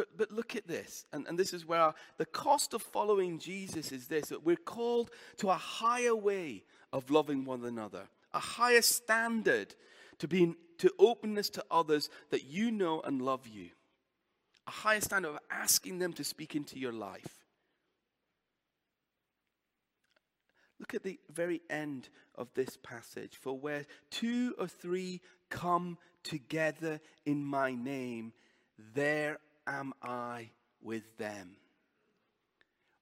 but, 0.00 0.16
but 0.16 0.30
look 0.30 0.56
at 0.56 0.66
this, 0.66 1.04
and, 1.12 1.26
and 1.28 1.38
this 1.38 1.52
is 1.52 1.66
where 1.66 1.80
our, 1.80 1.94
the 2.16 2.24
cost 2.24 2.72
of 2.72 2.80
following 2.80 3.38
Jesus 3.38 3.92
is 3.92 4.06
this 4.06 4.30
that 4.30 4.46
we're 4.46 4.56
called 4.56 5.10
to 5.36 5.50
a 5.50 5.54
higher 5.54 6.16
way 6.16 6.64
of 6.90 7.10
loving 7.10 7.44
one 7.44 7.66
another, 7.66 8.08
a 8.32 8.38
higher 8.38 8.80
standard 8.80 9.74
to 10.18 10.26
be 10.26 10.54
to 10.78 10.90
openness 10.98 11.50
to 11.50 11.64
others 11.70 12.08
that 12.30 12.44
you 12.44 12.70
know 12.70 13.02
and 13.02 13.20
love 13.20 13.46
you. 13.46 13.68
A 14.66 14.70
higher 14.70 15.02
standard 15.02 15.28
of 15.28 15.38
asking 15.50 15.98
them 15.98 16.14
to 16.14 16.24
speak 16.24 16.56
into 16.56 16.78
your 16.78 16.92
life. 16.92 17.44
Look 20.78 20.94
at 20.94 21.02
the 21.02 21.18
very 21.30 21.60
end 21.68 22.08
of 22.36 22.48
this 22.54 22.78
passage. 22.82 23.36
For 23.38 23.58
where 23.58 23.84
two 24.10 24.54
or 24.58 24.66
three 24.66 25.20
come 25.50 25.98
together 26.22 27.00
in 27.26 27.44
my 27.44 27.74
name, 27.74 28.32
there 28.94 29.38
am 29.66 29.92
I 30.02 30.50
with 30.82 31.16
them. 31.18 31.56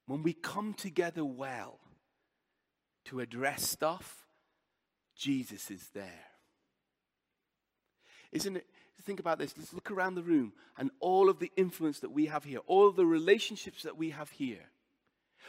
When 0.07 0.23
we 0.23 0.33
come 0.33 0.75
together 0.75 1.25
well 1.25 1.79
to 3.07 3.21
address 3.21 3.69
stuff, 3.69 4.27
Jesus 5.15 5.71
is 5.71 5.89
there. 5.95 6.25
Isn't 8.33 8.57
it? 8.57 8.67
Think 9.03 9.21
about 9.21 9.39
this. 9.39 9.55
Let's 9.57 9.73
look 9.73 9.91
around 9.91 10.17
the 10.17 10.23
room 10.23 10.53
and 10.77 10.91
all 11.01 11.31
of 11.31 11.39
the 11.39 11.53
influence 11.57 12.01
that 12.01 12.11
we 12.11 12.27
have 12.27 12.45
here, 12.45 12.61
all 12.67 12.91
the 12.91 13.07
relationships 13.07 13.83
that 13.85 13.97
we 13.97 14.11
have 14.11 14.31
here. 14.31 14.71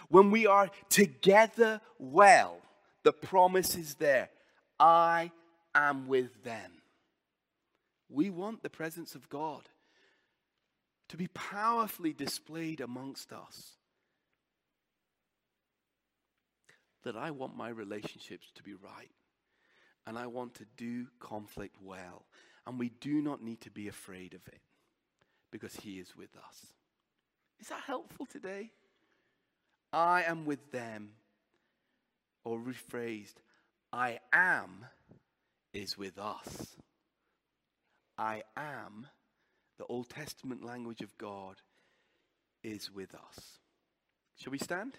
When 0.08 0.32
we 0.32 0.48
are 0.48 0.70
together 0.88 1.82
well, 1.98 2.62
the 3.04 3.12
promise 3.12 3.76
is 3.76 3.96
there 3.96 4.30
I 4.80 5.32
am 5.76 6.08
with 6.08 6.44
them. 6.44 6.72
We 8.10 8.30
want 8.30 8.64
the 8.64 8.70
presence 8.70 9.14
of 9.14 9.30
God 9.30 9.68
to 11.10 11.18
be 11.18 11.28
powerfully 11.28 12.14
displayed 12.14 12.82
amongst 12.82 13.32
us. 13.32 13.74
That 17.04 17.16
I 17.16 17.32
want 17.32 17.56
my 17.56 17.70
relationships 17.70 18.52
to 18.56 18.64
be 18.64 18.74
right. 18.74 19.12
And 20.06 20.18
I 20.18 20.28
want 20.28 20.56
to 20.56 20.66
do 20.78 21.08
conflict 21.20 21.76
well. 21.82 22.26
And 22.66 22.80
we 22.80 22.90
do 22.90 23.22
not 23.22 23.44
need 23.44 23.62
to 23.62 23.72
be 23.72 23.88
afraid 23.88 24.34
of 24.34 24.48
it 24.48 24.62
because 25.52 25.76
He 25.76 26.00
is 26.00 26.16
with 26.16 26.36
us. 26.36 26.74
Is 27.60 27.68
that 27.68 27.82
helpful 27.86 28.26
today? 28.26 28.72
I 29.92 30.24
am 30.24 30.46
with 30.46 30.72
them. 30.72 31.12
Or 32.46 32.58
rephrased, 32.58 33.36
I 33.92 34.20
am 34.32 34.86
is 35.74 35.98
with 35.98 36.18
us. 36.18 36.76
I 38.18 38.44
am, 38.58 39.08
the 39.80 39.86
Old 39.86 40.10
Testament 40.10 40.64
language 40.64 41.02
of 41.02 41.18
God, 41.18 41.56
is 42.64 42.92
with 42.94 43.16
us. 43.16 43.60
Shall 44.38 44.52
we 44.52 44.58
stand? 44.58 44.94